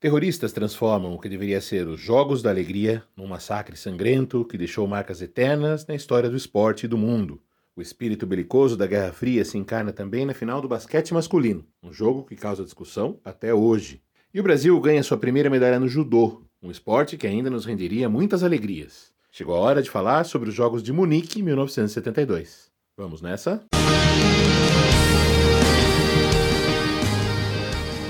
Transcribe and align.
Terroristas 0.00 0.52
transformam 0.52 1.12
o 1.12 1.18
que 1.18 1.28
deveria 1.28 1.60
ser 1.60 1.88
os 1.88 2.00
Jogos 2.00 2.40
da 2.40 2.50
Alegria 2.50 3.02
num 3.16 3.26
massacre 3.26 3.76
sangrento 3.76 4.44
que 4.44 4.56
deixou 4.56 4.86
marcas 4.86 5.20
eternas 5.20 5.84
na 5.88 5.94
história 5.96 6.30
do 6.30 6.36
esporte 6.36 6.84
e 6.84 6.88
do 6.88 6.96
mundo. 6.96 7.40
O 7.74 7.82
espírito 7.82 8.24
belicoso 8.24 8.76
da 8.76 8.86
Guerra 8.86 9.12
Fria 9.12 9.44
se 9.44 9.58
encarna 9.58 9.92
também 9.92 10.24
na 10.24 10.32
final 10.32 10.60
do 10.60 10.68
basquete 10.68 11.12
masculino, 11.12 11.64
um 11.82 11.92
jogo 11.92 12.22
que 12.22 12.36
causa 12.36 12.62
discussão 12.62 13.18
até 13.24 13.52
hoje. 13.52 14.00
E 14.32 14.38
o 14.38 14.42
Brasil 14.44 14.80
ganha 14.80 15.02
sua 15.02 15.16
primeira 15.16 15.50
medalha 15.50 15.80
no 15.80 15.88
judô, 15.88 16.42
um 16.62 16.70
esporte 16.70 17.16
que 17.16 17.26
ainda 17.26 17.50
nos 17.50 17.64
renderia 17.64 18.08
muitas 18.08 18.44
alegrias. 18.44 19.10
Chegou 19.32 19.56
a 19.56 19.60
hora 19.60 19.82
de 19.82 19.90
falar 19.90 20.22
sobre 20.22 20.48
os 20.48 20.54
Jogos 20.54 20.80
de 20.80 20.92
Munique 20.92 21.42
1972. 21.42 22.70
Vamos 22.96 23.20
nessa? 23.20 23.64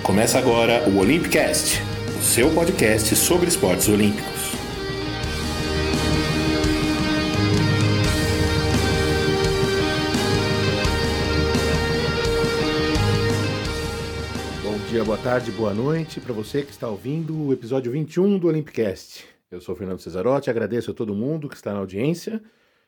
Começa 0.09 0.39
agora 0.39 0.89
o 0.89 1.01
Olympicast, 1.01 1.83
o 2.19 2.23
seu 2.23 2.49
podcast 2.55 3.15
sobre 3.15 3.47
esportes 3.47 3.91
olímpicos. 3.91 4.55
Bom 14.65 14.79
dia, 14.89 15.05
boa 15.05 15.19
tarde, 15.19 15.51
boa 15.51 15.75
noite 15.75 16.23
para 16.23 16.33
você 16.33 16.63
que 16.63 16.71
está 16.71 16.89
ouvindo 16.89 17.49
o 17.49 17.53
episódio 17.53 17.93
21 17.93 18.39
do 18.39 18.49
Olympicast. 18.49 19.27
Eu 19.51 19.61
sou 19.61 19.77
Fernando 19.77 20.01
Cesarotti, 20.01 20.49
agradeço 20.49 20.91
a 20.91 20.95
todo 20.95 21.15
mundo 21.15 21.51
que 21.51 21.55
está 21.55 21.75
na 21.75 21.81
audiência. 21.81 22.43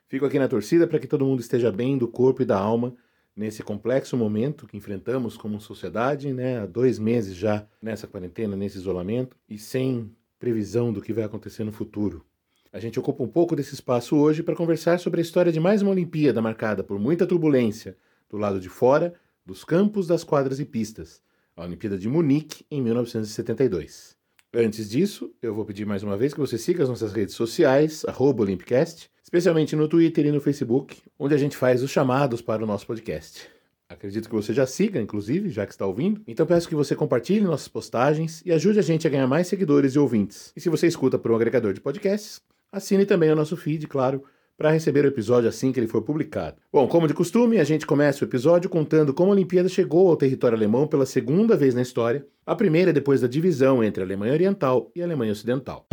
Fico 0.08 0.24
aqui 0.24 0.38
na 0.38 0.48
torcida 0.48 0.86
para 0.86 0.98
que 0.98 1.06
todo 1.06 1.26
mundo 1.26 1.40
esteja 1.40 1.70
bem 1.70 1.98
do 1.98 2.08
corpo 2.08 2.40
e 2.40 2.46
da 2.46 2.58
alma 2.58 2.96
nesse 3.40 3.62
complexo 3.62 4.18
momento 4.18 4.66
que 4.66 4.76
enfrentamos 4.76 5.34
como 5.34 5.58
sociedade, 5.62 6.30
né, 6.30 6.58
há 6.60 6.66
dois 6.66 6.98
meses 6.98 7.34
já 7.34 7.66
nessa 7.80 8.06
quarentena, 8.06 8.54
nesse 8.54 8.76
isolamento 8.76 9.34
e 9.48 9.56
sem 9.56 10.14
previsão 10.38 10.92
do 10.92 11.00
que 11.00 11.10
vai 11.10 11.24
acontecer 11.24 11.64
no 11.64 11.72
futuro. 11.72 12.22
A 12.70 12.78
gente 12.78 13.00
ocupa 13.00 13.22
um 13.22 13.28
pouco 13.28 13.56
desse 13.56 13.72
espaço 13.72 14.14
hoje 14.14 14.42
para 14.42 14.54
conversar 14.54 15.00
sobre 15.00 15.20
a 15.20 15.22
história 15.22 15.50
de 15.50 15.58
mais 15.58 15.80
uma 15.80 15.90
Olimpíada 15.90 16.42
marcada 16.42 16.84
por 16.84 16.98
muita 16.98 17.26
turbulência 17.26 17.96
do 18.28 18.36
lado 18.36 18.60
de 18.60 18.68
fora 18.68 19.14
dos 19.44 19.64
campos, 19.64 20.06
das 20.06 20.22
quadras 20.22 20.60
e 20.60 20.66
pistas, 20.66 21.22
a 21.56 21.64
Olimpíada 21.64 21.96
de 21.96 22.10
Munique 22.10 22.66
em 22.70 22.82
1972. 22.82 24.18
Antes 24.52 24.90
disso, 24.90 25.32
eu 25.40 25.54
vou 25.54 25.64
pedir 25.64 25.86
mais 25.86 26.02
uma 26.02 26.16
vez 26.16 26.34
que 26.34 26.40
você 26.40 26.58
siga 26.58 26.82
as 26.82 26.90
nossas 26.90 27.14
redes 27.14 27.34
sociais, 27.34 28.04
Olympicast, 28.18 29.09
especialmente 29.30 29.76
no 29.76 29.86
Twitter 29.86 30.26
e 30.26 30.32
no 30.32 30.40
Facebook, 30.40 30.96
onde 31.16 31.32
a 31.32 31.38
gente 31.38 31.56
faz 31.56 31.84
os 31.84 31.90
chamados 31.90 32.42
para 32.42 32.64
o 32.64 32.66
nosso 32.66 32.84
podcast. 32.84 33.48
Acredito 33.88 34.28
que 34.28 34.34
você 34.34 34.52
já 34.52 34.66
siga, 34.66 35.00
inclusive, 35.00 35.50
já 35.50 35.64
que 35.64 35.70
está 35.70 35.86
ouvindo. 35.86 36.20
Então 36.26 36.44
peço 36.44 36.68
que 36.68 36.74
você 36.74 36.96
compartilhe 36.96 37.40
nossas 37.40 37.68
postagens 37.68 38.42
e 38.44 38.50
ajude 38.50 38.80
a 38.80 38.82
gente 38.82 39.06
a 39.06 39.10
ganhar 39.10 39.28
mais 39.28 39.46
seguidores 39.46 39.94
e 39.94 40.00
ouvintes. 40.00 40.52
E 40.56 40.60
se 40.60 40.68
você 40.68 40.88
escuta 40.88 41.16
por 41.16 41.30
um 41.30 41.36
agregador 41.36 41.72
de 41.72 41.80
podcasts, 41.80 42.40
assine 42.72 43.06
também 43.06 43.30
o 43.30 43.36
nosso 43.36 43.56
feed, 43.56 43.86
claro, 43.86 44.24
para 44.58 44.72
receber 44.72 45.04
o 45.04 45.08
episódio 45.08 45.48
assim 45.48 45.70
que 45.70 45.78
ele 45.78 45.86
for 45.86 46.02
publicado. 46.02 46.56
Bom, 46.72 46.88
como 46.88 47.06
de 47.06 47.14
costume, 47.14 47.58
a 47.60 47.64
gente 47.64 47.86
começa 47.86 48.24
o 48.24 48.28
episódio 48.28 48.68
contando 48.68 49.14
como 49.14 49.30
a 49.30 49.34
Olimpíada 49.34 49.68
chegou 49.68 50.08
ao 50.08 50.16
território 50.16 50.56
alemão 50.56 50.88
pela 50.88 51.06
segunda 51.06 51.56
vez 51.56 51.72
na 51.72 51.82
história, 51.82 52.26
a 52.44 52.56
primeira 52.56 52.92
depois 52.92 53.20
da 53.20 53.28
divisão 53.28 53.82
entre 53.82 54.02
a 54.02 54.06
Alemanha 54.06 54.32
Oriental 54.32 54.90
e 54.94 55.00
a 55.00 55.04
Alemanha 55.04 55.30
Ocidental. 55.30 55.86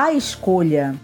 A 0.00 0.12
escolha. 0.12 0.94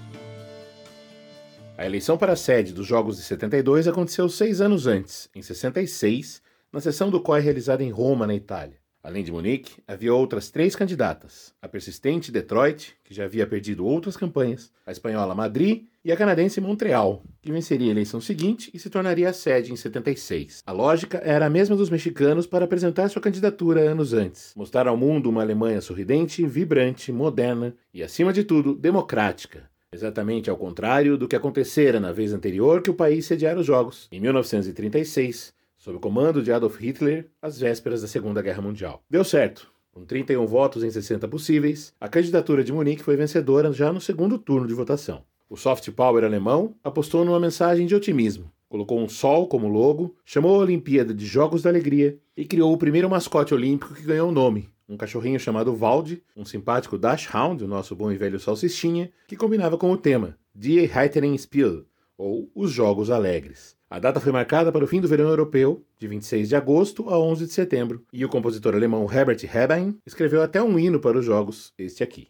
A 1.77 1.84
eleição 1.84 2.17
para 2.17 2.34
a 2.34 2.37
sede 2.37 2.73
dos 2.73 2.87
Jogos 2.87 3.17
de 3.17 3.25
72 3.25 3.89
aconteceu 3.89 4.28
seis 4.28 4.61
anos 4.61 4.87
antes, 4.87 5.28
em 5.34 5.42
66, 5.42 6.41
na 6.73 6.81
sessão 6.81 7.11
do 7.11 7.20
COI 7.20 7.41
realizada 7.41 7.83
em 7.83 7.91
Roma, 7.91 8.25
na 8.25 8.37
Itália. 8.37 8.78
Além 9.05 9.22
de 9.22 9.30
Munique, 9.30 9.83
havia 9.86 10.14
outras 10.14 10.50
três 10.50 10.74
candidatas: 10.74 11.52
a 11.60 11.69
persistente 11.69 12.33
Detroit, 12.33 12.94
que 13.05 13.12
já 13.12 13.24
havia 13.24 13.47
perdido 13.47 13.84
outras 13.84 14.16
campanhas, 14.16 14.72
a 14.86 14.91
espanhola 14.91 15.34
Madrid 15.34 15.84
e 16.03 16.10
a 16.10 16.16
canadense 16.16 16.59
Montreal, 16.59 17.22
que 17.43 17.53
venceria 17.53 17.88
a 17.88 17.91
eleição 17.91 18.19
seguinte 18.19 18.70
e 18.72 18.78
se 18.78 18.88
tornaria 18.88 19.28
a 19.28 19.32
sede 19.34 19.70
em 19.70 19.76
76. 19.76 20.62
A 20.66 20.72
lógica 20.72 21.19
era 21.22 21.44
a 21.44 21.50
mesma 21.50 21.76
dos 21.76 21.91
mexicanos 21.91 22.47
para 22.47 22.64
apresentar 22.64 23.10
sua 23.10 23.20
candidatura 23.20 23.82
anos 23.82 24.14
antes: 24.14 24.54
mostrar 24.56 24.88
ao 24.88 24.97
mundo 24.97 25.28
uma 25.28 25.43
Alemanha 25.43 25.82
sorridente, 25.82 26.47
vibrante, 26.47 27.12
moderna 27.12 27.76
e, 27.93 28.03
acima 28.03 28.32
de 28.32 28.43
tudo, 28.43 28.75
democrática. 28.75 29.69
Exatamente 29.93 30.48
ao 30.48 30.56
contrário 30.56 31.19
do 31.19 31.28
que 31.28 31.37
acontecera 31.37 32.00
na 32.00 32.10
vez 32.10 32.32
anterior 32.32 32.81
que 32.81 32.91
o 32.91 32.94
país 32.94 33.26
sediara 33.26 33.60
os 33.60 33.66
Jogos, 33.66 34.09
em 34.10 34.19
1936, 34.19 35.53
sob 35.84 35.99
o 35.99 36.00
comando 36.00 36.43
de 36.43 36.50
Adolf 36.50 36.81
Hitler, 36.81 37.28
às 37.43 37.59
vésperas 37.59 38.00
da 38.00 38.09
Segunda 38.09 38.41
Guerra 38.41 38.62
Mundial. 38.62 39.03
Deu 39.11 39.22
certo. 39.22 39.71
Com 39.93 40.03
31 40.03 40.47
votos 40.47 40.83
em 40.83 40.91
60 40.91 41.28
possíveis, 41.28 41.93
a 42.00 42.09
candidatura 42.09 42.65
de 42.65 42.72
Munique 42.72 43.03
foi 43.03 43.17
vencedora 43.17 43.71
já 43.71 43.93
no 43.93 44.00
segundo 44.00 44.39
turno 44.39 44.67
de 44.67 44.73
votação. 44.73 45.23
O 45.47 45.59
soft 45.59 45.91
power 45.91 46.25
alemão 46.25 46.75
apostou 46.83 47.23
numa 47.23 47.39
mensagem 47.39 47.87
de 47.87 47.94
otimismo. 47.94 48.50
Colocou 48.67 48.99
um 48.99 49.11
sol 49.11 49.47
como 49.47 49.69
logo, 49.69 50.17
chamou 50.25 50.55
a 50.55 50.61
Olimpíada 50.61 51.12
de 51.12 51.27
Jogos 51.27 51.61
da 51.61 51.69
Alegria 51.69 52.19
e 52.34 52.47
criou 52.47 52.73
o 52.73 52.78
primeiro 52.78 53.11
mascote 53.11 53.53
olímpico 53.53 53.93
que 53.93 54.05
ganhou 54.05 54.31
o 54.31 54.33
nome, 54.33 54.71
um 54.89 54.97
cachorrinho 54.97 55.39
chamado 55.39 55.77
Valde, 55.77 56.23
um 56.34 56.47
simpático 56.47 56.97
Dachshund, 56.97 57.62
o 57.62 57.69
nosso 57.69 57.94
bom 57.94 58.11
e 58.11 58.17
velho 58.17 58.41
salsichinha, 58.41 59.11
que 59.28 59.37
combinava 59.37 59.77
com 59.77 59.91
o 59.91 59.99
tema 59.99 60.39
Die 60.55 60.91
Heiteren 60.91 61.37
Spiel, 61.37 61.84
ou 62.17 62.50
Os 62.55 62.71
Jogos 62.71 63.11
Alegres. 63.11 63.74
A 63.91 63.99
data 63.99 64.19
foi 64.19 64.33
marcada 64.33 64.72
para 64.72 64.83
o 64.83 64.87
fim 64.87 65.00
do 65.00 65.06
verão 65.06 65.28
europeu, 65.28 65.84
de 65.99 66.09
26 66.09 66.49
de 66.49 66.56
agosto 66.56 67.11
a 67.11 67.19
11 67.19 67.47
de 67.47 67.53
setembro, 67.53 68.03
e 68.12 68.25
o 68.25 68.28
compositor 68.28 68.75
alemão 68.75 69.06
Herbert 69.12 69.39
Hebein 69.45 69.99
escreveu 70.06 70.43
até 70.43 70.62
um 70.62 70.78
hino 70.78 70.99
para 70.99 71.19
os 71.19 71.25
Jogos, 71.25 71.72
este 71.78 72.03
aqui. 72.03 72.28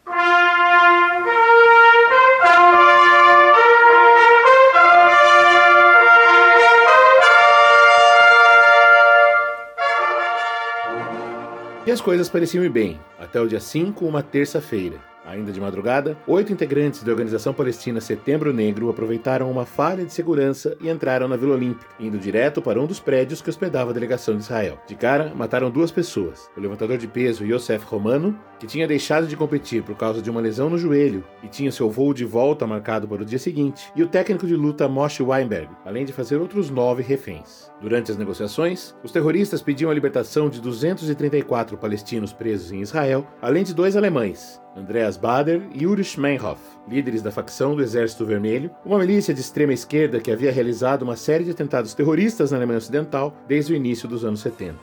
E 11.86 11.90
as 11.90 12.00
coisas 12.00 12.28
pareciam 12.28 12.64
ir 12.64 12.70
bem, 12.70 12.98
até 13.18 13.40
o 13.40 13.46
dia 13.46 13.60
5, 13.60 14.04
uma 14.04 14.22
terça-feira. 14.22 15.13
Ainda 15.34 15.50
de 15.50 15.60
madrugada, 15.60 16.16
oito 16.28 16.52
integrantes 16.52 17.02
da 17.02 17.10
organização 17.10 17.52
palestina 17.52 18.00
Setembro 18.00 18.52
Negro 18.52 18.88
aproveitaram 18.88 19.50
uma 19.50 19.66
falha 19.66 20.04
de 20.04 20.12
segurança 20.12 20.76
e 20.80 20.88
entraram 20.88 21.26
na 21.26 21.36
Vila 21.36 21.56
Olímpica, 21.56 21.90
indo 21.98 22.18
direto 22.18 22.62
para 22.62 22.80
um 22.80 22.86
dos 22.86 23.00
prédios 23.00 23.42
que 23.42 23.50
hospedava 23.50 23.90
a 23.90 23.92
delegação 23.92 24.36
de 24.36 24.44
Israel. 24.44 24.78
De 24.86 24.94
cara, 24.94 25.34
mataram 25.34 25.72
duas 25.72 25.90
pessoas: 25.90 26.48
o 26.56 26.60
levantador 26.60 26.98
de 26.98 27.08
peso 27.08 27.44
Yosef 27.44 27.84
Romano, 27.84 28.38
que 28.60 28.66
tinha 28.68 28.86
deixado 28.86 29.26
de 29.26 29.36
competir 29.36 29.82
por 29.82 29.96
causa 29.96 30.22
de 30.22 30.30
uma 30.30 30.40
lesão 30.40 30.70
no 30.70 30.78
joelho 30.78 31.24
e 31.42 31.48
tinha 31.48 31.72
seu 31.72 31.90
voo 31.90 32.14
de 32.14 32.24
volta 32.24 32.64
marcado 32.64 33.08
para 33.08 33.22
o 33.22 33.26
dia 33.26 33.38
seguinte, 33.38 33.90
e 33.96 34.04
o 34.04 34.08
técnico 34.08 34.46
de 34.46 34.54
luta 34.54 34.88
Moshe 34.88 35.20
Weinberg, 35.20 35.68
além 35.84 36.04
de 36.04 36.12
fazer 36.12 36.36
outros 36.36 36.70
nove 36.70 37.02
reféns. 37.02 37.72
Durante 37.80 38.12
as 38.12 38.16
negociações, 38.16 38.94
os 39.02 39.10
terroristas 39.10 39.60
pediam 39.60 39.90
a 39.90 39.94
libertação 39.94 40.48
de 40.48 40.60
234 40.60 41.76
palestinos 41.76 42.32
presos 42.32 42.70
em 42.70 42.82
Israel, 42.82 43.26
além 43.42 43.64
de 43.64 43.74
dois 43.74 43.96
alemães, 43.96 44.62
Andreas 44.76 45.16
Bader 45.16 45.62
e 45.72 45.86
Ulrich 45.86 46.18
Meinhof, 46.18 46.60
líderes 46.88 47.22
da 47.22 47.30
facção 47.30 47.76
do 47.76 47.82
Exército 47.82 48.26
Vermelho, 48.26 48.70
uma 48.84 48.98
milícia 48.98 49.32
de 49.32 49.40
extrema 49.40 49.72
esquerda 49.72 50.20
que 50.20 50.30
havia 50.30 50.50
realizado 50.50 51.02
uma 51.02 51.16
série 51.16 51.44
de 51.44 51.52
atentados 51.52 51.94
terroristas 51.94 52.50
na 52.50 52.56
Alemanha 52.56 52.78
Ocidental 52.78 53.34
desde 53.46 53.72
o 53.72 53.76
início 53.76 54.08
dos 54.08 54.24
anos 54.24 54.40
70. 54.40 54.74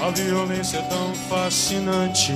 A 0.00 0.10
violência 0.10 0.78
é 0.78 0.82
tão 0.82 1.14
fascinante 1.28 2.32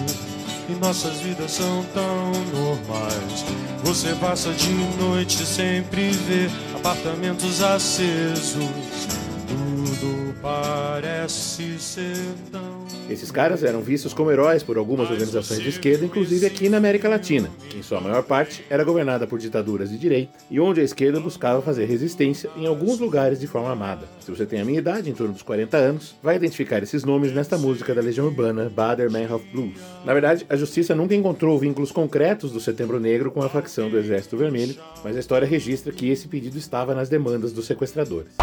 e 0.69 0.73
nossas 0.81 1.21
vidas 1.21 1.53
são 1.53 1.85
tão 1.95 2.33
normais. 2.53 3.45
Você 3.85 4.15
passa 4.17 4.53
de 4.53 4.73
noite 5.03 5.45
sempre 5.45 6.11
vê 6.11 6.49
apartamentos 6.75 7.63
acesos. 7.63 9.20
Tudo 9.51 10.35
parece 10.41 11.79
ser 11.79 12.17
tão 12.53 12.81
esses 13.11 13.33
caras 13.33 13.65
eram 13.65 13.81
vistos 13.81 14.15
como 14.15 14.31
heróis 14.31 14.63
por 14.63 14.79
algumas 14.79 15.11
organizações 15.11 15.61
de 15.61 15.69
esquerda, 15.69 16.05
inclusive 16.05 16.47
aqui 16.47 16.69
na 16.69 16.77
América 16.77 17.09
Latina, 17.09 17.51
que 17.69 17.77
em 17.77 17.83
sua 17.83 18.01
maior 18.01 18.23
parte 18.23 18.65
era 18.71 18.85
governada 18.85 19.27
por 19.27 19.37
ditaduras 19.37 19.91
de 19.91 19.99
direita 19.99 20.33
e 20.49 20.61
onde 20.61 20.81
a 20.81 20.85
esquerda 20.85 21.19
buscava 21.19 21.61
fazer 21.61 21.87
resistência 21.87 22.49
em 22.57 22.69
alguns 22.69 23.01
lugares 23.01 23.41
de 23.41 23.49
forma 23.49 23.69
armada. 23.69 24.07
Se 24.21 24.31
você 24.31 24.47
tem 24.47 24.61
a 24.61 24.65
minha 24.65 24.79
idade, 24.79 25.11
em 25.11 25.13
torno 25.13 25.33
dos 25.33 25.43
40 25.43 25.77
anos, 25.77 26.15
vai 26.23 26.37
identificar 26.37 26.85
esses 26.85 27.03
nomes 27.03 27.33
nesta 27.33 27.59
música 27.59 27.93
da 27.93 28.01
Legião 28.01 28.27
Urbana, 28.27 28.71
Bader 28.71 29.11
Meinhof 29.11 29.45
Blues. 29.53 29.81
Na 30.05 30.13
verdade, 30.13 30.47
a 30.49 30.55
justiça 30.55 30.95
nunca 30.95 31.13
encontrou 31.13 31.59
vínculos 31.59 31.91
concretos 31.91 32.53
do 32.53 32.61
Setembro 32.61 33.01
Negro 33.01 33.33
com 33.33 33.43
a 33.43 33.49
facção 33.49 33.91
do 33.91 33.99
Exército 33.99 34.37
Vermelho, 34.37 34.77
mas 35.03 35.17
a 35.17 35.21
história 35.21 35.49
registra 35.49 35.93
que 35.93 36.09
esse 36.09 36.29
pedido 36.29 36.57
estava 36.57 36.95
nas 36.95 37.09
demandas 37.09 37.53
dos 37.53 37.67
sequestradores. 37.67 38.35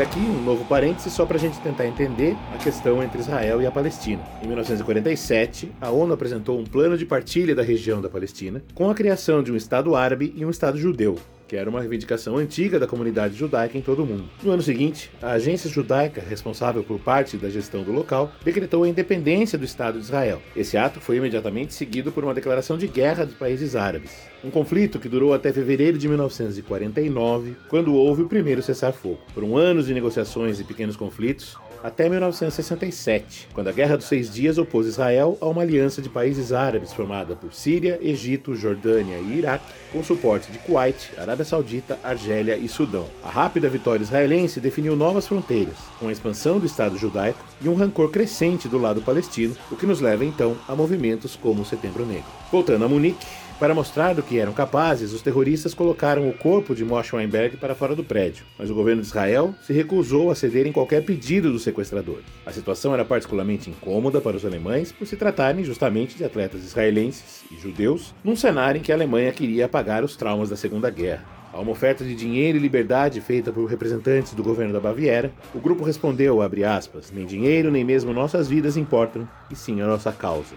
E 0.00 0.02
aqui 0.02 0.20
um 0.20 0.42
novo 0.42 0.64
parêntese 0.64 1.10
só 1.10 1.26
para 1.26 1.36
a 1.36 1.38
gente 1.38 1.60
tentar 1.60 1.84
entender 1.84 2.34
a 2.54 2.56
questão 2.56 3.02
entre 3.02 3.18
Israel 3.18 3.60
e 3.60 3.66
a 3.66 3.70
Palestina. 3.70 4.22
Em 4.42 4.46
1947, 4.46 5.70
a 5.78 5.90
ONU 5.90 6.14
apresentou 6.14 6.58
um 6.58 6.64
plano 6.64 6.96
de 6.96 7.04
partilha 7.04 7.54
da 7.54 7.62
região 7.62 8.00
da 8.00 8.08
Palestina, 8.08 8.62
com 8.72 8.88
a 8.88 8.94
criação 8.94 9.42
de 9.42 9.52
um 9.52 9.56
Estado 9.56 9.94
árabe 9.94 10.32
e 10.34 10.42
um 10.42 10.48
Estado 10.48 10.78
judeu, 10.78 11.18
que 11.50 11.56
era 11.56 11.68
uma 11.68 11.80
reivindicação 11.80 12.36
antiga 12.36 12.78
da 12.78 12.86
comunidade 12.86 13.34
judaica 13.34 13.76
em 13.76 13.82
todo 13.82 14.04
o 14.04 14.06
mundo. 14.06 14.30
No 14.40 14.52
ano 14.52 14.62
seguinte, 14.62 15.10
a 15.20 15.32
agência 15.32 15.68
judaica, 15.68 16.22
responsável 16.22 16.84
por 16.84 17.00
parte 17.00 17.36
da 17.36 17.50
gestão 17.50 17.82
do 17.82 17.90
local, 17.90 18.30
decretou 18.44 18.84
a 18.84 18.88
independência 18.88 19.58
do 19.58 19.64
Estado 19.64 19.98
de 19.98 20.04
Israel. 20.04 20.40
Esse 20.54 20.76
ato 20.76 21.00
foi 21.00 21.16
imediatamente 21.16 21.74
seguido 21.74 22.12
por 22.12 22.22
uma 22.22 22.34
declaração 22.34 22.78
de 22.78 22.86
guerra 22.86 23.26
dos 23.26 23.34
países 23.34 23.74
árabes. 23.74 24.12
Um 24.44 24.50
conflito 24.50 25.00
que 25.00 25.08
durou 25.08 25.34
até 25.34 25.52
fevereiro 25.52 25.98
de 25.98 26.06
1949, 26.06 27.56
quando 27.68 27.94
houve 27.94 28.22
o 28.22 28.28
primeiro 28.28 28.62
cessar-fogo. 28.62 29.18
Foram 29.34 29.56
anos 29.56 29.86
de 29.86 29.92
negociações 29.92 30.60
e 30.60 30.64
pequenos 30.64 30.94
conflitos, 30.94 31.56
até 31.82 32.08
1967, 32.08 33.48
quando 33.52 33.68
a 33.68 33.72
Guerra 33.72 33.96
dos 33.96 34.06
Seis 34.06 34.32
Dias 34.32 34.58
opôs 34.58 34.86
Israel 34.86 35.36
a 35.40 35.46
uma 35.46 35.62
aliança 35.62 36.02
de 36.02 36.08
países 36.08 36.52
árabes 36.52 36.92
formada 36.92 37.34
por 37.34 37.52
Síria, 37.52 37.98
Egito, 38.02 38.54
Jordânia 38.54 39.18
e 39.18 39.38
Iraque, 39.38 39.72
com 39.92 40.02
suporte 40.02 40.52
de 40.52 40.58
Kuwait, 40.58 41.10
Arábia 41.16 41.44
Saudita, 41.44 41.98
Argélia 42.02 42.56
e 42.56 42.68
Sudão. 42.68 43.06
A 43.22 43.30
rápida 43.30 43.68
vitória 43.68 44.02
israelense 44.02 44.60
definiu 44.60 44.94
novas 44.94 45.26
fronteiras, 45.26 45.76
com 45.98 46.08
a 46.08 46.12
expansão 46.12 46.58
do 46.58 46.66
Estado 46.66 46.98
judaico 46.98 47.44
e 47.60 47.68
um 47.68 47.74
rancor 47.74 48.10
crescente 48.10 48.68
do 48.68 48.78
lado 48.78 49.02
palestino, 49.02 49.56
o 49.70 49.76
que 49.76 49.86
nos 49.86 50.00
leva 50.00 50.24
então 50.24 50.56
a 50.68 50.74
movimentos 50.74 51.36
como 51.36 51.62
o 51.62 51.66
Setembro 51.66 52.04
Negro. 52.04 52.24
Voltando 52.52 52.84
a 52.84 52.88
Munique, 52.88 53.26
para 53.60 53.74
mostrar 53.74 54.14
do 54.14 54.22
que 54.22 54.38
eram 54.38 54.54
capazes, 54.54 55.12
os 55.12 55.20
terroristas 55.20 55.74
colocaram 55.74 56.26
o 56.26 56.32
corpo 56.32 56.74
de 56.74 56.82
Moshe 56.82 57.14
Weinberg 57.14 57.58
para 57.58 57.74
fora 57.74 57.94
do 57.94 58.02
prédio, 58.02 58.46
mas 58.58 58.70
o 58.70 58.74
governo 58.74 59.02
de 59.02 59.08
Israel 59.08 59.54
se 59.60 59.74
recusou 59.74 60.30
a 60.30 60.34
ceder 60.34 60.66
em 60.66 60.72
qualquer 60.72 61.04
pedido 61.04 61.52
dos 61.52 61.62
sequestradores. 61.62 62.24
A 62.46 62.52
situação 62.52 62.94
era 62.94 63.04
particularmente 63.04 63.68
incômoda 63.68 64.18
para 64.18 64.38
os 64.38 64.46
alemães 64.46 64.92
por 64.92 65.06
se 65.06 65.14
tratarem 65.14 65.62
justamente 65.62 66.16
de 66.16 66.24
atletas 66.24 66.64
israelenses 66.64 67.44
e 67.52 67.60
judeus, 67.60 68.14
num 68.24 68.34
cenário 68.34 68.78
em 68.78 68.82
que 68.82 68.92
a 68.92 68.94
Alemanha 68.94 69.30
queria 69.30 69.66
apagar 69.66 70.02
os 70.02 70.16
traumas 70.16 70.48
da 70.48 70.56
Segunda 70.56 70.88
Guerra. 70.88 71.39
A 71.52 71.58
uma 71.58 71.72
oferta 71.72 72.04
de 72.04 72.14
dinheiro 72.14 72.56
e 72.56 72.60
liberdade 72.60 73.20
feita 73.20 73.52
por 73.52 73.64
representantes 73.64 74.34
do 74.34 74.42
governo 74.42 74.72
da 74.72 74.78
Baviera, 74.78 75.32
o 75.52 75.58
grupo 75.58 75.82
respondeu, 75.82 76.38
aspas, 76.40 77.10
nem 77.10 77.26
dinheiro 77.26 77.72
nem 77.72 77.84
mesmo 77.84 78.12
nossas 78.12 78.48
vidas 78.48 78.76
importam, 78.76 79.28
e 79.50 79.56
sim 79.56 79.80
a 79.80 79.86
nossa 79.86 80.12
causa. 80.12 80.54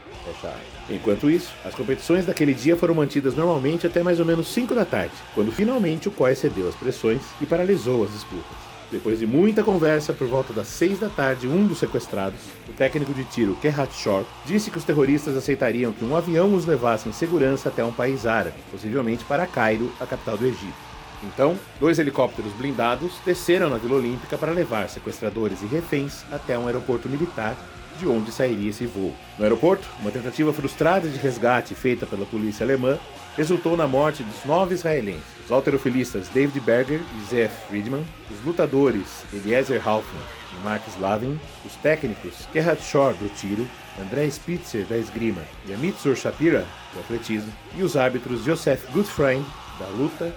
Enquanto 0.88 1.32
isso, 1.32 1.52
as 1.66 1.74
competições 1.74 2.28
daquele 2.28 2.54
dia 2.54 2.78
foram 2.78 2.94
mantidas 2.94 3.36
normalmente 3.36 3.88
até 3.88 4.04
mais 4.04 4.20
ou 4.20 4.26
menos 4.26 4.48
5 4.50 4.76
da 4.76 4.86
tarde, 4.86 5.16
quando 5.34 5.52
finalmente 5.52 6.08
o 6.08 6.12
COI 6.12 6.36
cedeu 6.36 6.70
às 6.70 6.76
pressões 6.76 7.22
e 7.42 7.46
paralisou 7.48 8.04
as 8.04 8.12
disputas. 8.12 8.63
Depois 8.94 9.18
de 9.18 9.26
muita 9.26 9.64
conversa, 9.64 10.14
por 10.14 10.28
volta 10.28 10.54
das 10.54 10.68
6 10.68 11.00
da 11.00 11.10
tarde, 11.10 11.48
um 11.48 11.66
dos 11.66 11.80
sequestrados, 11.80 12.40
o 12.70 12.74
técnico 12.74 13.12
de 13.12 13.24
tiro 13.24 13.58
Gerhard 13.60 13.92
Shore, 13.92 14.24
disse 14.46 14.70
que 14.70 14.78
os 14.78 14.84
terroristas 14.84 15.36
aceitariam 15.36 15.92
que 15.92 16.06
um 16.06 16.16
avião 16.16 16.54
os 16.54 16.68
levasse 16.68 17.10
em 17.10 17.12
segurança 17.12 17.70
até 17.70 17.84
um 17.84 17.92
país 17.92 18.28
árabe, 18.28 18.56
possivelmente 18.70 19.26
para 19.26 19.48
Cairo, 19.48 19.92
a 20.00 20.06
capital 20.06 20.38
do 20.38 20.46
Egito. 20.46 20.78
Então, 21.24 21.58
dois 21.80 21.98
helicópteros 21.98 22.54
blindados 22.54 23.14
desceram 23.26 23.68
na 23.68 23.80
Vila 23.80 23.96
Olímpica 23.96 24.38
para 24.38 24.52
levar 24.52 24.88
sequestradores 24.88 25.64
e 25.64 25.66
reféns 25.66 26.24
até 26.32 26.56
um 26.56 26.68
aeroporto 26.68 27.10
militar 27.10 27.58
de 27.98 28.08
onde 28.08 28.32
sairia 28.32 28.70
esse 28.70 28.86
voo. 28.86 29.16
No 29.40 29.44
aeroporto, 29.44 29.88
uma 30.02 30.12
tentativa 30.12 30.54
frustrada 30.54 31.10
de 31.10 31.18
resgate 31.18 31.74
feita 31.74 32.06
pela 32.06 32.28
polícia 32.28 32.64
alemã 32.64 33.00
resultou 33.36 33.76
na 33.76 33.88
morte 33.88 34.24
dos 34.24 34.46
nove 34.46 34.76
israelenses. 34.76 35.24
Os 35.46 35.52
alterofilistas 35.52 36.30
David 36.30 36.60
Berger 36.62 37.02
e 37.18 37.26
Zef 37.26 37.54
Friedman, 37.68 38.06
os 38.32 38.46
lutadores 38.46 39.24
Eliezer 39.34 39.82
Halfman 39.86 40.22
e 40.54 40.64
Mark 40.64 40.88
Slavin, 40.88 41.40
os 41.66 41.76
técnicos 41.78 42.48
Gerhard 42.54 42.82
Schor 42.82 43.14
do 43.16 43.28
tiro, 43.36 43.68
André 44.00 44.30
Spitzer 44.30 44.86
da 44.86 44.98
esgrima 44.98 45.42
e 45.68 45.74
Amitzur 45.74 46.16
Shapira 46.16 46.66
do 46.94 47.00
atletismo, 47.00 47.52
e 47.76 47.84
os 47.84 47.98
árbitros 47.98 48.44
Josef 48.44 48.86
Gutfreund 48.92 49.46
da 49.80 49.88
luta 49.88 50.34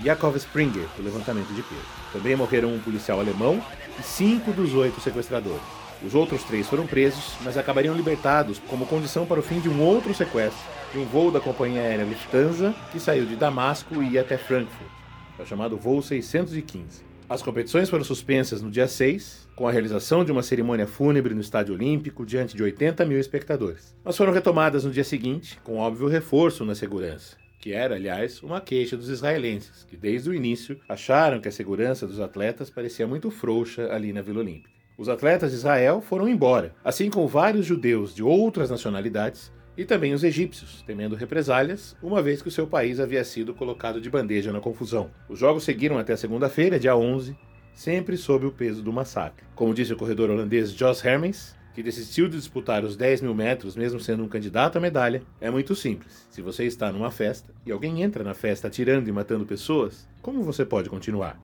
e 0.00 0.06
Yakov 0.08 0.36
Springer 0.36 0.86
do 0.96 1.02
levantamento 1.02 1.48
de 1.54 1.62
peso. 1.62 1.80
Também 2.12 2.34
morreram 2.34 2.74
um 2.74 2.80
policial 2.80 3.20
alemão 3.20 3.62
e 3.98 4.02
cinco 4.02 4.52
dos 4.52 4.74
oito 4.74 5.00
sequestradores. 5.00 5.62
Os 6.02 6.14
outros 6.14 6.42
três 6.44 6.68
foram 6.68 6.86
presos, 6.86 7.34
mas 7.42 7.58
acabariam 7.58 7.94
libertados 7.94 8.60
como 8.68 8.86
condição 8.86 9.26
para 9.26 9.40
o 9.40 9.42
fim 9.42 9.60
de 9.60 9.68
um 9.68 9.80
outro 9.80 10.14
sequestro 10.14 10.77
de 10.92 10.98
um 10.98 11.04
voo 11.04 11.30
da 11.30 11.40
companhia 11.40 11.82
aérea 11.82 12.04
Lufthansa 12.04 12.74
que 12.90 12.98
saiu 12.98 13.26
de 13.26 13.36
Damasco 13.36 14.02
e 14.02 14.10
ia 14.10 14.22
até 14.22 14.38
Frankfurt. 14.38 14.90
É 15.38 15.42
o 15.42 15.46
chamado 15.46 15.76
voo 15.76 16.02
615. 16.02 17.06
As 17.28 17.42
competições 17.42 17.90
foram 17.90 18.04
suspensas 18.04 18.62
no 18.62 18.70
dia 18.70 18.88
6, 18.88 19.48
com 19.54 19.68
a 19.68 19.70
realização 19.70 20.24
de 20.24 20.32
uma 20.32 20.42
cerimônia 20.42 20.86
fúnebre 20.86 21.34
no 21.34 21.42
Estádio 21.42 21.74
Olímpico 21.74 22.24
diante 22.24 22.56
de 22.56 22.62
80 22.62 23.04
mil 23.04 23.18
espectadores. 23.18 23.94
Mas 24.02 24.16
foram 24.16 24.32
retomadas 24.32 24.84
no 24.84 24.90
dia 24.90 25.04
seguinte, 25.04 25.60
com 25.62 25.76
óbvio 25.76 26.08
reforço 26.08 26.64
na 26.64 26.74
segurança 26.74 27.36
que 27.60 27.72
era, 27.72 27.96
aliás, 27.96 28.42
uma 28.42 28.60
queixa 28.60 28.96
dos 28.96 29.08
israelenses, 29.08 29.84
que 29.84 29.96
desde 29.96 30.30
o 30.30 30.34
início 30.34 30.78
acharam 30.88 31.40
que 31.40 31.48
a 31.48 31.52
segurança 31.52 32.06
dos 32.06 32.20
atletas 32.20 32.70
parecia 32.70 33.06
muito 33.06 33.30
frouxa 33.30 33.92
ali 33.92 34.12
na 34.12 34.22
Vila 34.22 34.40
Olímpica. 34.40 34.70
Os 34.96 35.08
atletas 35.08 35.50
de 35.50 35.56
Israel 35.56 36.00
foram 36.00 36.28
embora, 36.28 36.74
assim 36.84 37.10
como 37.10 37.28
vários 37.28 37.66
judeus 37.66 38.14
de 38.14 38.22
outras 38.22 38.70
nacionalidades 38.70 39.52
e 39.78 39.84
também 39.84 40.12
os 40.12 40.24
egípcios, 40.24 40.82
temendo 40.82 41.14
represálias, 41.14 41.96
uma 42.02 42.20
vez 42.20 42.42
que 42.42 42.48
o 42.48 42.50
seu 42.50 42.66
país 42.66 42.98
havia 42.98 43.22
sido 43.22 43.54
colocado 43.54 44.00
de 44.00 44.10
bandeja 44.10 44.52
na 44.52 44.58
confusão. 44.58 45.08
Os 45.28 45.38
jogos 45.38 45.62
seguiram 45.62 45.96
até 45.96 46.16
segunda-feira, 46.16 46.80
dia 46.80 46.96
11, 46.96 47.36
sempre 47.72 48.16
sob 48.16 48.44
o 48.44 48.50
peso 48.50 48.82
do 48.82 48.92
massacre. 48.92 49.46
Como 49.54 49.72
disse 49.72 49.92
o 49.92 49.96
corredor 49.96 50.30
holandês 50.30 50.72
Jos 50.72 51.04
Hermens, 51.04 51.56
que 51.76 51.82
desistiu 51.82 52.28
de 52.28 52.36
disputar 52.36 52.84
os 52.84 52.96
10 52.96 53.20
mil 53.22 53.36
metros, 53.36 53.76
mesmo 53.76 54.00
sendo 54.00 54.24
um 54.24 54.28
candidato 54.28 54.78
à 54.78 54.80
medalha, 54.80 55.22
é 55.40 55.48
muito 55.48 55.76
simples. 55.76 56.26
Se 56.28 56.42
você 56.42 56.64
está 56.64 56.90
numa 56.90 57.12
festa 57.12 57.54
e 57.64 57.70
alguém 57.70 58.02
entra 58.02 58.24
na 58.24 58.34
festa 58.34 58.66
atirando 58.66 59.08
e 59.08 59.12
matando 59.12 59.46
pessoas, 59.46 60.08
como 60.20 60.42
você 60.42 60.64
pode 60.64 60.90
continuar? 60.90 61.38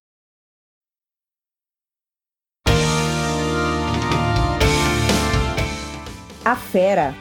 A 6.45 6.57
Fera 6.57 7.15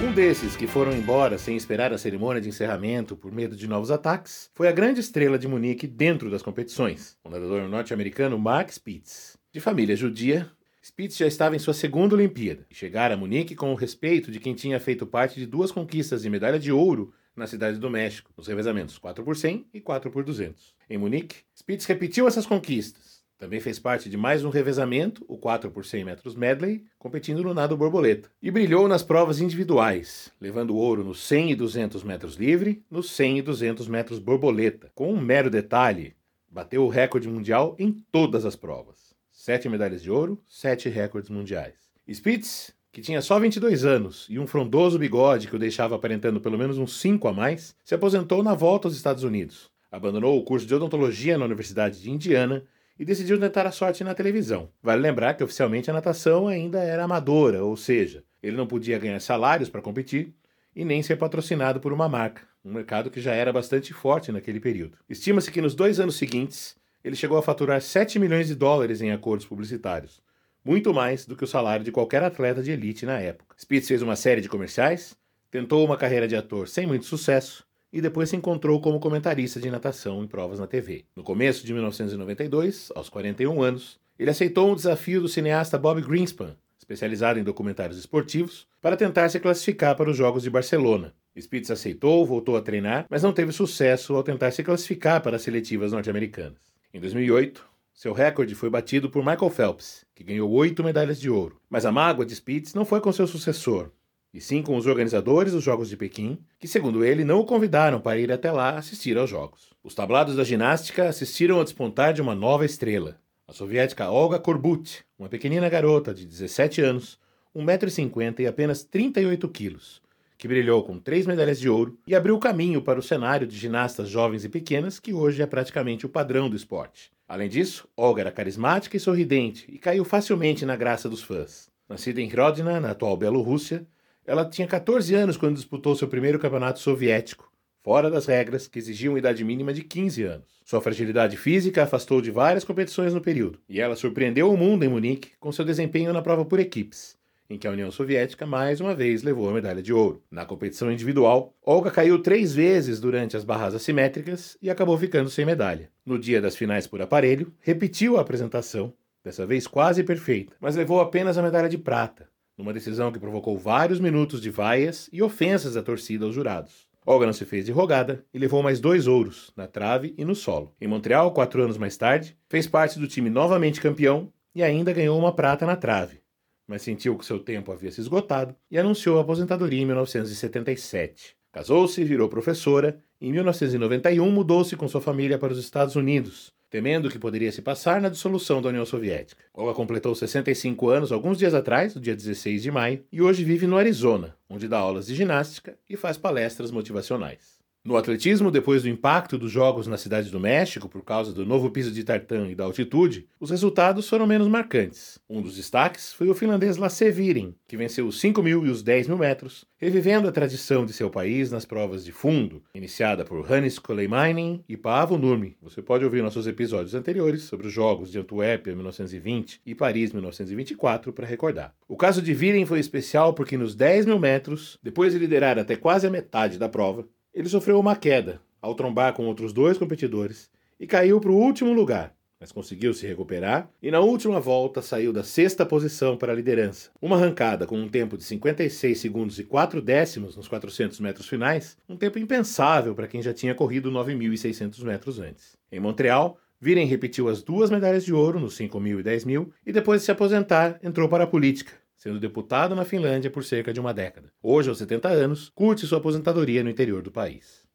Um 0.00 0.12
desses 0.12 0.54
que 0.54 0.68
foram 0.68 0.92
embora 0.92 1.38
sem 1.38 1.56
esperar 1.56 1.92
a 1.92 1.98
cerimônia 1.98 2.40
de 2.40 2.48
encerramento 2.48 3.16
por 3.16 3.32
medo 3.32 3.56
de 3.56 3.66
novos 3.66 3.90
ataques 3.90 4.48
foi 4.54 4.68
a 4.68 4.72
grande 4.72 5.00
estrela 5.00 5.36
de 5.36 5.48
Munique 5.48 5.88
dentro 5.88 6.30
das 6.30 6.40
competições, 6.40 7.16
o 7.24 7.28
nadador 7.28 7.68
norte-americano 7.68 8.38
Mark 8.38 8.70
Spitz. 8.70 9.36
De 9.50 9.58
família 9.58 9.96
judia, 9.96 10.48
Spitz 10.80 11.16
já 11.16 11.26
estava 11.26 11.56
em 11.56 11.58
sua 11.58 11.74
segunda 11.74 12.14
Olimpíada 12.14 12.64
e 12.70 12.76
chegara 12.76 13.14
a 13.14 13.16
Munique 13.16 13.56
com 13.56 13.72
o 13.72 13.74
respeito 13.74 14.30
de 14.30 14.38
quem 14.38 14.54
tinha 14.54 14.78
feito 14.78 15.04
parte 15.04 15.40
de 15.40 15.46
duas 15.46 15.72
conquistas 15.72 16.22
de 16.22 16.30
medalha 16.30 16.60
de 16.60 16.70
ouro 16.70 17.12
na 17.34 17.48
cidade 17.48 17.78
do 17.78 17.90
México, 17.90 18.32
nos 18.36 18.46
revezamentos 18.46 18.98
4 18.98 19.24
por 19.24 19.36
100 19.36 19.66
e 19.74 19.80
4 19.80 20.12
por 20.12 20.22
200. 20.22 20.76
Em 20.88 20.96
Munique, 20.96 21.38
Spitz 21.56 21.86
repetiu 21.86 22.28
essas 22.28 22.46
conquistas, 22.46 23.07
também 23.38 23.60
fez 23.60 23.78
parte 23.78 24.10
de 24.10 24.16
mais 24.16 24.44
um 24.44 24.50
revezamento, 24.50 25.24
o 25.28 25.38
4 25.38 25.70
por 25.70 25.84
100 25.84 26.04
metros 26.04 26.34
medley, 26.34 26.84
competindo 26.98 27.44
no 27.44 27.54
nado 27.54 27.76
borboleta. 27.76 28.28
E 28.42 28.50
brilhou 28.50 28.88
nas 28.88 29.04
provas 29.04 29.40
individuais, 29.40 30.32
levando 30.40 30.76
ouro 30.76 31.04
nos 31.04 31.22
100 31.22 31.52
e 31.52 31.54
200 31.54 32.02
metros 32.02 32.34
livre, 32.34 32.82
nos 32.90 33.12
100 33.12 33.38
e 33.38 33.42
200 33.42 33.86
metros 33.86 34.18
borboleta. 34.18 34.90
Com 34.92 35.14
um 35.14 35.20
mero 35.20 35.48
detalhe, 35.48 36.16
bateu 36.50 36.84
o 36.84 36.88
recorde 36.88 37.28
mundial 37.28 37.76
em 37.78 37.92
todas 38.10 38.44
as 38.44 38.56
provas. 38.56 39.14
Sete 39.30 39.68
medalhas 39.68 40.02
de 40.02 40.10
ouro, 40.10 40.42
sete 40.48 40.88
recordes 40.88 41.30
mundiais. 41.30 41.74
Spitz, 42.12 42.74
que 42.90 43.00
tinha 43.00 43.22
só 43.22 43.38
22 43.38 43.84
anos 43.84 44.26
e 44.28 44.40
um 44.40 44.48
frondoso 44.48 44.98
bigode 44.98 45.46
que 45.46 45.54
o 45.54 45.60
deixava 45.60 45.94
aparentando 45.94 46.40
pelo 46.40 46.58
menos 46.58 46.76
uns 46.76 47.00
5 47.00 47.28
a 47.28 47.32
mais, 47.32 47.76
se 47.84 47.94
aposentou 47.94 48.42
na 48.42 48.54
volta 48.54 48.88
aos 48.88 48.96
Estados 48.96 49.22
Unidos. 49.22 49.70
Abandonou 49.92 50.36
o 50.36 50.42
curso 50.42 50.66
de 50.66 50.74
odontologia 50.74 51.38
na 51.38 51.44
Universidade 51.44 52.02
de 52.02 52.10
Indiana 52.10 52.64
e 52.98 53.04
decidiu 53.04 53.38
tentar 53.38 53.66
a 53.66 53.70
sorte 53.70 54.02
na 54.02 54.14
televisão. 54.14 54.70
Vale 54.82 55.00
lembrar 55.00 55.34
que 55.34 55.44
oficialmente 55.44 55.90
a 55.90 55.94
natação 55.94 56.48
ainda 56.48 56.80
era 56.80 57.04
amadora, 57.04 57.62
ou 57.64 57.76
seja, 57.76 58.24
ele 58.42 58.56
não 58.56 58.66
podia 58.66 58.98
ganhar 58.98 59.20
salários 59.20 59.68
para 59.68 59.80
competir 59.80 60.34
e 60.74 60.84
nem 60.84 61.02
ser 61.02 61.16
patrocinado 61.16 61.80
por 61.80 61.92
uma 61.92 62.08
marca, 62.08 62.42
um 62.64 62.72
mercado 62.72 63.10
que 63.10 63.20
já 63.20 63.32
era 63.32 63.52
bastante 63.52 63.92
forte 63.92 64.32
naquele 64.32 64.60
período. 64.60 64.98
Estima-se 65.08 65.50
que 65.50 65.60
nos 65.60 65.74
dois 65.74 66.00
anos 66.00 66.16
seguintes 66.16 66.76
ele 67.04 67.14
chegou 67.14 67.38
a 67.38 67.42
faturar 67.42 67.80
7 67.80 68.18
milhões 68.18 68.48
de 68.48 68.54
dólares 68.54 69.00
em 69.00 69.12
acordos 69.12 69.46
publicitários, 69.46 70.20
muito 70.64 70.92
mais 70.92 71.24
do 71.24 71.36
que 71.36 71.44
o 71.44 71.48
salário 71.48 71.84
de 71.84 71.92
qualquer 71.92 72.22
atleta 72.22 72.62
de 72.62 72.72
elite 72.72 73.06
na 73.06 73.18
época. 73.20 73.54
Spitz 73.58 73.86
fez 73.86 74.02
uma 74.02 74.16
série 74.16 74.40
de 74.40 74.48
comerciais, 74.48 75.16
tentou 75.50 75.84
uma 75.84 75.96
carreira 75.96 76.26
de 76.26 76.36
ator 76.36 76.68
sem 76.68 76.86
muito 76.86 77.06
sucesso 77.06 77.67
e 77.92 78.00
depois 78.00 78.28
se 78.28 78.36
encontrou 78.36 78.80
como 78.80 79.00
comentarista 79.00 79.60
de 79.60 79.70
natação 79.70 80.22
em 80.22 80.26
provas 80.26 80.58
na 80.58 80.66
TV. 80.66 81.04
No 81.16 81.22
começo 81.22 81.64
de 81.64 81.72
1992, 81.72 82.92
aos 82.94 83.08
41 83.08 83.62
anos, 83.62 83.98
ele 84.18 84.30
aceitou 84.30 84.70
um 84.70 84.74
desafio 84.74 85.20
do 85.20 85.28
cineasta 85.28 85.78
Bob 85.78 86.02
Greenspan, 86.02 86.56
especializado 86.78 87.38
em 87.38 87.44
documentários 87.44 87.98
esportivos, 87.98 88.66
para 88.80 88.96
tentar 88.96 89.28
se 89.28 89.38
classificar 89.40 89.96
para 89.96 90.10
os 90.10 90.16
Jogos 90.16 90.42
de 90.42 90.50
Barcelona. 90.50 91.14
Spitz 91.36 91.70
aceitou, 91.70 92.26
voltou 92.26 92.56
a 92.56 92.62
treinar, 92.62 93.06
mas 93.08 93.22
não 93.22 93.32
teve 93.32 93.52
sucesso 93.52 94.14
ao 94.14 94.22
tentar 94.22 94.50
se 94.50 94.64
classificar 94.64 95.20
para 95.20 95.36
as 95.36 95.42
seletivas 95.42 95.92
norte-americanas. 95.92 96.58
Em 96.92 97.00
2008, 97.00 97.64
seu 97.92 98.12
recorde 98.12 98.54
foi 98.54 98.70
batido 98.70 99.10
por 99.10 99.24
Michael 99.24 99.50
Phelps, 99.50 100.04
que 100.14 100.24
ganhou 100.24 100.50
oito 100.50 100.84
medalhas 100.84 101.20
de 101.20 101.28
ouro. 101.28 101.60
Mas 101.68 101.84
a 101.84 101.92
mágoa 101.92 102.24
de 102.24 102.34
Spitz 102.34 102.74
não 102.74 102.84
foi 102.84 103.00
com 103.00 103.12
seu 103.12 103.26
sucessor, 103.26 103.90
e 104.32 104.40
sim 104.40 104.62
com 104.62 104.76
os 104.76 104.86
organizadores 104.86 105.52
dos 105.52 105.64
Jogos 105.64 105.88
de 105.88 105.96
Pequim, 105.96 106.38
que, 106.58 106.68
segundo 106.68 107.04
ele, 107.04 107.24
não 107.24 107.40
o 107.40 107.44
convidaram 107.44 108.00
para 108.00 108.18
ir 108.18 108.30
até 108.30 108.52
lá 108.52 108.76
assistir 108.76 109.16
aos 109.16 109.30
Jogos. 109.30 109.70
Os 109.82 109.94
tablados 109.94 110.36
da 110.36 110.44
ginástica 110.44 111.08
assistiram 111.08 111.56
ao 111.56 111.64
despontar 111.64 112.12
de 112.12 112.20
uma 112.20 112.34
nova 112.34 112.64
estrela, 112.64 113.18
a 113.48 113.52
soviética 113.54 114.10
Olga 114.10 114.38
Korbut, 114.38 115.02
uma 115.18 115.28
pequenina 115.28 115.70
garota 115.70 116.12
de 116.12 116.26
17 116.26 116.82
anos, 116.82 117.18
1,50m 117.56 118.40
e 118.40 118.46
apenas 118.46 118.84
38 118.84 119.48
quilos, 119.48 120.02
que 120.36 120.46
brilhou 120.46 120.84
com 120.84 120.98
três 120.98 121.26
medalhas 121.26 121.58
de 121.58 121.66
ouro 121.66 121.98
e 122.06 122.14
abriu 122.14 122.38
caminho 122.38 122.82
para 122.82 122.98
o 122.98 123.02
cenário 123.02 123.46
de 123.46 123.56
ginastas 123.56 124.10
jovens 124.10 124.44
e 124.44 124.50
pequenas 124.50 125.00
que 125.00 125.14
hoje 125.14 125.40
é 125.40 125.46
praticamente 125.46 126.04
o 126.04 126.10
padrão 126.10 126.50
do 126.50 126.56
esporte. 126.56 127.10
Além 127.26 127.48
disso, 127.48 127.88
Olga 127.96 128.20
era 128.20 128.30
carismática 128.30 128.98
e 128.98 129.00
sorridente 129.00 129.64
e 129.68 129.78
caiu 129.78 130.04
facilmente 130.04 130.66
na 130.66 130.76
graça 130.76 131.08
dos 131.08 131.22
fãs. 131.22 131.70
Nascida 131.88 132.20
em 132.20 132.28
Hrodna, 132.28 132.78
na 132.78 132.90
atual 132.90 133.16
Bielorrússia, 133.16 133.86
ela 134.28 134.44
tinha 134.44 134.68
14 134.68 135.14
anos 135.14 135.38
quando 135.38 135.56
disputou 135.56 135.96
seu 135.96 136.06
primeiro 136.06 136.38
campeonato 136.38 136.80
soviético, 136.80 137.50
fora 137.82 138.10
das 138.10 138.26
regras 138.26 138.68
que 138.68 138.78
exigiam 138.78 139.16
idade 139.16 139.42
mínima 139.42 139.72
de 139.72 139.82
15 139.82 140.22
anos. 140.22 140.60
Sua 140.66 140.82
fragilidade 140.82 141.38
física 141.38 141.82
afastou 141.82 142.20
de 142.20 142.30
várias 142.30 142.62
competições 142.62 143.14
no 143.14 143.22
período, 143.22 143.58
e 143.66 143.80
ela 143.80 143.96
surpreendeu 143.96 144.52
o 144.52 144.56
mundo 144.56 144.84
em 144.84 144.88
Munique 144.88 145.30
com 145.40 145.50
seu 145.50 145.64
desempenho 145.64 146.12
na 146.12 146.20
prova 146.20 146.44
por 146.44 146.60
equipes, 146.60 147.16
em 147.48 147.56
que 147.56 147.66
a 147.66 147.70
União 147.70 147.90
Soviética 147.90 148.44
mais 148.44 148.82
uma 148.82 148.94
vez 148.94 149.22
levou 149.22 149.48
a 149.48 149.54
medalha 149.54 149.80
de 149.80 149.94
ouro. 149.94 150.22
Na 150.30 150.44
competição 150.44 150.92
individual, 150.92 151.54
Olga 151.64 151.90
caiu 151.90 152.20
três 152.20 152.54
vezes 152.54 153.00
durante 153.00 153.34
as 153.34 153.44
barras 153.44 153.74
assimétricas 153.74 154.58
e 154.60 154.68
acabou 154.68 154.98
ficando 154.98 155.30
sem 155.30 155.46
medalha. 155.46 155.90
No 156.04 156.18
dia 156.18 156.38
das 156.38 156.54
finais 156.54 156.86
por 156.86 157.00
aparelho, 157.00 157.50
repetiu 157.60 158.18
a 158.18 158.20
apresentação, 158.20 158.92
dessa 159.24 159.46
vez 159.46 159.66
quase 159.66 160.04
perfeita, 160.04 160.54
mas 160.60 160.76
levou 160.76 161.00
apenas 161.00 161.38
a 161.38 161.42
medalha 161.42 161.70
de 161.70 161.78
prata, 161.78 162.28
numa 162.58 162.72
decisão 162.72 163.12
que 163.12 163.20
provocou 163.20 163.56
vários 163.56 164.00
minutos 164.00 164.42
de 164.42 164.50
vaias 164.50 165.08
e 165.12 165.22
ofensas 165.22 165.74
da 165.74 165.82
torcida 165.82 166.26
aos 166.26 166.34
jurados. 166.34 166.88
Olga 167.06 167.24
não 167.24 167.32
se 167.32 167.46
fez 167.46 167.64
de 167.64 167.72
rogada 167.72 168.22
e 168.34 168.38
levou 168.38 168.62
mais 168.62 168.80
dois 168.80 169.06
ouros, 169.06 169.50
na 169.56 169.66
trave 169.66 170.12
e 170.18 170.24
no 170.24 170.34
solo. 170.34 170.74
Em 170.78 170.86
Montreal, 170.88 171.32
quatro 171.32 171.62
anos 171.62 171.78
mais 171.78 171.96
tarde, 171.96 172.36
fez 172.50 172.66
parte 172.66 172.98
do 172.98 173.08
time 173.08 173.30
novamente 173.30 173.80
campeão 173.80 174.30
e 174.54 174.62
ainda 174.62 174.92
ganhou 174.92 175.18
uma 175.18 175.32
prata 175.32 175.64
na 175.64 175.76
trave, 175.76 176.20
mas 176.66 176.82
sentiu 176.82 177.16
que 177.16 177.24
seu 177.24 177.38
tempo 177.38 177.72
havia 177.72 177.90
se 177.90 178.00
esgotado 178.00 178.54
e 178.70 178.76
anunciou 178.76 179.18
a 179.18 179.22
aposentadoria 179.22 179.80
em 179.80 179.86
1977. 179.86 181.36
Casou-se, 181.50 182.04
virou 182.04 182.28
professora 182.28 183.00
e 183.20 183.28
em 183.28 183.32
1991 183.32 184.30
mudou-se 184.30 184.76
com 184.76 184.86
sua 184.86 185.00
família 185.00 185.38
para 185.38 185.52
os 185.52 185.58
Estados 185.58 185.96
Unidos, 185.96 186.52
temendo 186.70 187.10
que 187.10 187.18
poderia 187.18 187.50
se 187.50 187.62
passar 187.62 188.00
na 188.00 188.08
dissolução 188.08 188.60
da 188.60 188.68
União 188.68 188.84
Soviética. 188.84 189.44
Olga 189.54 189.74
completou 189.74 190.14
65 190.14 190.88
anos 190.88 191.12
alguns 191.12 191.38
dias 191.38 191.54
atrás, 191.54 191.94
no 191.94 192.00
dia 192.00 192.14
16 192.14 192.62
de 192.62 192.70
maio, 192.70 193.04
e 193.10 193.22
hoje 193.22 193.44
vive 193.44 193.66
no 193.66 193.76
Arizona, 193.76 194.36
onde 194.48 194.68
dá 194.68 194.78
aulas 194.78 195.06
de 195.06 195.14
ginástica 195.14 195.78
e 195.88 195.96
faz 195.96 196.16
palestras 196.16 196.70
motivacionais. 196.70 197.57
No 197.84 197.96
atletismo, 197.96 198.50
depois 198.50 198.82
do 198.82 198.88
impacto 198.88 199.38
dos 199.38 199.50
Jogos 199.50 199.86
na 199.86 199.96
Cidade 199.96 200.30
do 200.30 200.40
México 200.40 200.88
por 200.88 201.02
causa 201.02 201.32
do 201.32 201.46
novo 201.46 201.70
piso 201.70 201.90
de 201.90 202.04
tartan 202.04 202.48
e 202.48 202.54
da 202.54 202.64
altitude, 202.64 203.26
os 203.40 203.50
resultados 203.50 204.08
foram 204.08 204.26
menos 204.26 204.48
marcantes. 204.48 205.18
Um 205.30 205.40
dos 205.40 205.56
destaques 205.56 206.12
foi 206.12 206.28
o 206.28 206.34
finlandês 206.34 206.76
Lasse 206.76 207.10
Viren, 207.10 207.54
que 207.66 207.76
venceu 207.76 208.06
os 208.06 208.20
5 208.20 208.42
mil 208.42 208.66
e 208.66 208.68
os 208.68 208.82
10 208.82 209.08
mil 209.08 209.16
metros, 209.16 209.64
revivendo 209.78 210.28
a 210.28 210.32
tradição 210.32 210.84
de 210.84 210.92
seu 210.92 211.08
país 211.08 211.50
nas 211.50 211.64
provas 211.64 212.04
de 212.04 212.12
fundo, 212.12 212.62
iniciada 212.74 213.24
por 213.24 213.50
Hannes 213.50 213.78
Koleimainen 213.78 214.62
e 214.68 214.76
Paavo 214.76 215.16
Nurmi. 215.16 215.56
Você 215.62 215.80
pode 215.80 216.04
ouvir 216.04 216.22
nossos 216.22 216.46
episódios 216.46 216.94
anteriores 216.94 217.44
sobre 217.44 217.68
os 217.68 217.72
Jogos 217.72 218.10
de 218.10 218.18
Antuérpia 218.18 218.74
1920 218.74 219.62
e 219.64 219.74
Paris 219.74 220.12
1924 220.12 221.12
para 221.12 221.26
recordar. 221.26 221.74
O 221.88 221.96
caso 221.96 222.20
de 222.20 222.34
Viren 222.34 222.66
foi 222.66 222.80
especial 222.80 223.32
porque 223.32 223.56
nos 223.56 223.74
10 223.74 224.04
mil 224.04 224.18
metros, 224.18 224.78
depois 224.82 225.12
de 225.12 225.18
liderar 225.18 225.58
até 225.58 225.76
quase 225.76 226.06
a 226.06 226.10
metade 226.10 226.58
da 226.58 226.68
prova, 226.68 227.08
ele 227.34 227.48
sofreu 227.48 227.78
uma 227.78 227.96
queda 227.96 228.40
ao 228.60 228.74
trombar 228.74 229.12
com 229.12 229.26
outros 229.26 229.52
dois 229.52 229.78
competidores 229.78 230.50
e 230.78 230.86
caiu 230.86 231.20
para 231.20 231.30
o 231.30 231.36
último 231.36 231.72
lugar, 231.72 232.14
mas 232.40 232.52
conseguiu 232.52 232.94
se 232.94 233.06
recuperar 233.06 233.70
e 233.82 233.90
na 233.90 234.00
última 234.00 234.40
volta 234.40 234.80
saiu 234.80 235.12
da 235.12 235.24
sexta 235.24 235.66
posição 235.66 236.16
para 236.16 236.32
a 236.32 236.36
liderança. 236.36 236.90
Uma 237.00 237.16
arrancada 237.16 237.66
com 237.66 237.76
um 237.78 237.88
tempo 237.88 238.16
de 238.16 238.24
56 238.24 238.98
segundos 238.98 239.38
e 239.38 239.44
4 239.44 239.82
décimos 239.82 240.36
nos 240.36 240.48
400 240.48 241.00
metros 241.00 241.28
finais, 241.28 241.76
um 241.88 241.96
tempo 241.96 242.18
impensável 242.18 242.94
para 242.94 243.08
quem 243.08 243.22
já 243.22 243.32
tinha 243.32 243.54
corrido 243.54 243.90
9.600 243.90 244.82
metros 244.84 245.18
antes. 245.18 245.56
Em 245.70 245.80
Montreal, 245.80 246.38
Viren 246.60 246.86
repetiu 246.86 247.28
as 247.28 247.42
duas 247.42 247.70
medalhas 247.70 248.04
de 248.04 248.12
ouro 248.12 248.40
nos 248.40 248.56
5.000 248.58 249.00
e 249.00 249.02
10.000 249.02 249.48
e 249.66 249.72
depois 249.72 250.00
de 250.00 250.06
se 250.06 250.10
aposentar 250.10 250.78
entrou 250.82 251.08
para 251.08 251.24
a 251.24 251.26
política, 251.26 251.72
sendo 251.98 252.20
deputado 252.20 252.76
na 252.76 252.84
Finlândia 252.84 253.28
por 253.28 253.42
cerca 253.42 253.72
de 253.72 253.80
uma 253.80 253.92
década. 253.92 254.30
Hoje, 254.40 254.68
aos 254.68 254.78
70 254.78 255.08
anos, 255.08 255.50
curte 255.52 255.84
sua 255.84 255.98
aposentadoria 255.98 256.62
no 256.62 256.70
interior 256.70 257.02
do 257.02 257.10
país. 257.10 257.66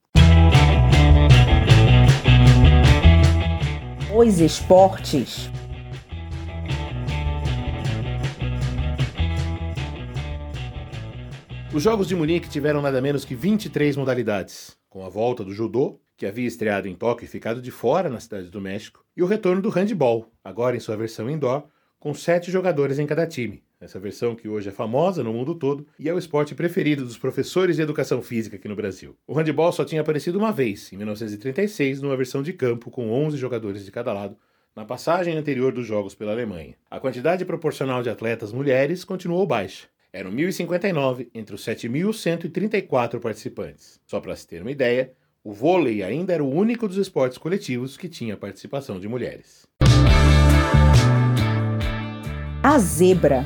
Os 4.15 4.39
esportes. 4.39 5.50
Os 11.74 11.84
Jogos 11.84 12.08
de 12.08 12.15
Munique 12.15 12.48
tiveram 12.48 12.82
nada 12.82 13.01
menos 13.01 13.25
que 13.25 13.36
23 13.36 13.98
modalidades, 13.98 14.77
com 14.88 15.03
a 15.03 15.10
volta 15.10 15.44
do 15.44 15.53
judô, 15.53 16.00
que 16.15 16.25
havia 16.25 16.48
estreado 16.48 16.88
em 16.88 16.96
Tóquio 16.96 17.25
e 17.25 17.27
ficado 17.27 17.62
de 17.62 17.72
fora 17.72 18.10
na 18.10 18.20
cidade 18.20 18.50
do 18.50 18.62
México, 18.62 19.03
e 19.18 19.24
o 19.24 19.25
retorno 19.25 19.62
do 19.62 19.70
handball, 19.70 20.32
agora 20.44 20.77
em 20.77 20.80
sua 20.80 20.96
versão 20.96 21.30
indoor, 21.30 21.63
com 22.00 22.13
sete 22.13 22.51
jogadores 22.51 23.00
em 23.00 23.08
cada 23.08 23.25
time, 23.25 23.63
essa 23.84 24.00
versão 24.00 24.36
que 24.36 24.48
hoje 24.48 24.70
é 24.70 24.72
famosa 24.72 25.24
no 25.24 25.34
mundo 25.34 25.56
todo 25.56 25.86
e 26.00 26.08
é 26.08 26.13
o 26.13 26.18
esporte 26.18 26.56
preferido 26.56 27.04
dos 27.04 27.18
professores 27.18 27.75
de 27.75 27.82
educação 27.82 28.22
física 28.22 28.56
aqui 28.56 28.68
no 28.68 28.75
Brasil. 28.75 29.16
O 29.28 29.34
handebol 29.34 29.72
só 29.72 29.84
tinha 29.84 30.02
aparecido 30.02 30.38
uma 30.38 30.52
vez, 30.52 30.92
em 30.94 30.98
1936, 30.98 32.02
numa 32.02 32.18
versão 32.18 32.42
de 32.42 32.54
campo 32.54 32.90
com 32.90 33.12
11 33.12 33.38
jogadores 33.38 33.86
de 33.86 33.92
cada 33.92 34.13
lado, 34.13 34.38
na 34.75 34.86
passagem 34.86 35.38
anterior 35.38 35.72
dos 35.72 35.86
Jogos 35.86 36.16
pela 36.16 36.32
Alemanha. 36.32 36.75
A 36.90 37.00
quantidade 37.00 37.46
proporcional 37.46 38.02
de 38.02 38.10
atletas 38.10 38.52
mulheres 38.52 39.04
continuou 39.04 39.46
baixa. 39.46 39.88
Eram 40.12 40.32
1.059 40.32 41.28
entre 41.34 41.56
os 41.56 41.66
7.134 41.66 43.20
participantes. 43.20 44.00
Só 44.06 44.20
para 44.20 44.36
se 44.36 44.48
ter 44.48 44.62
uma 44.62 44.72
ideia, 44.72 45.12
o 45.44 45.52
vôlei 45.52 46.04
ainda 46.04 46.34
era 46.34 46.44
o 46.44 46.50
único 46.50 46.88
dos 46.88 46.98
esportes 46.98 47.38
coletivos 47.38 47.98
que 47.98 48.08
tinha 48.08 48.38
participação 48.38 49.00
de 49.00 49.08
mulheres. 49.08 49.68
A 52.63 52.80
zebra. 52.80 53.46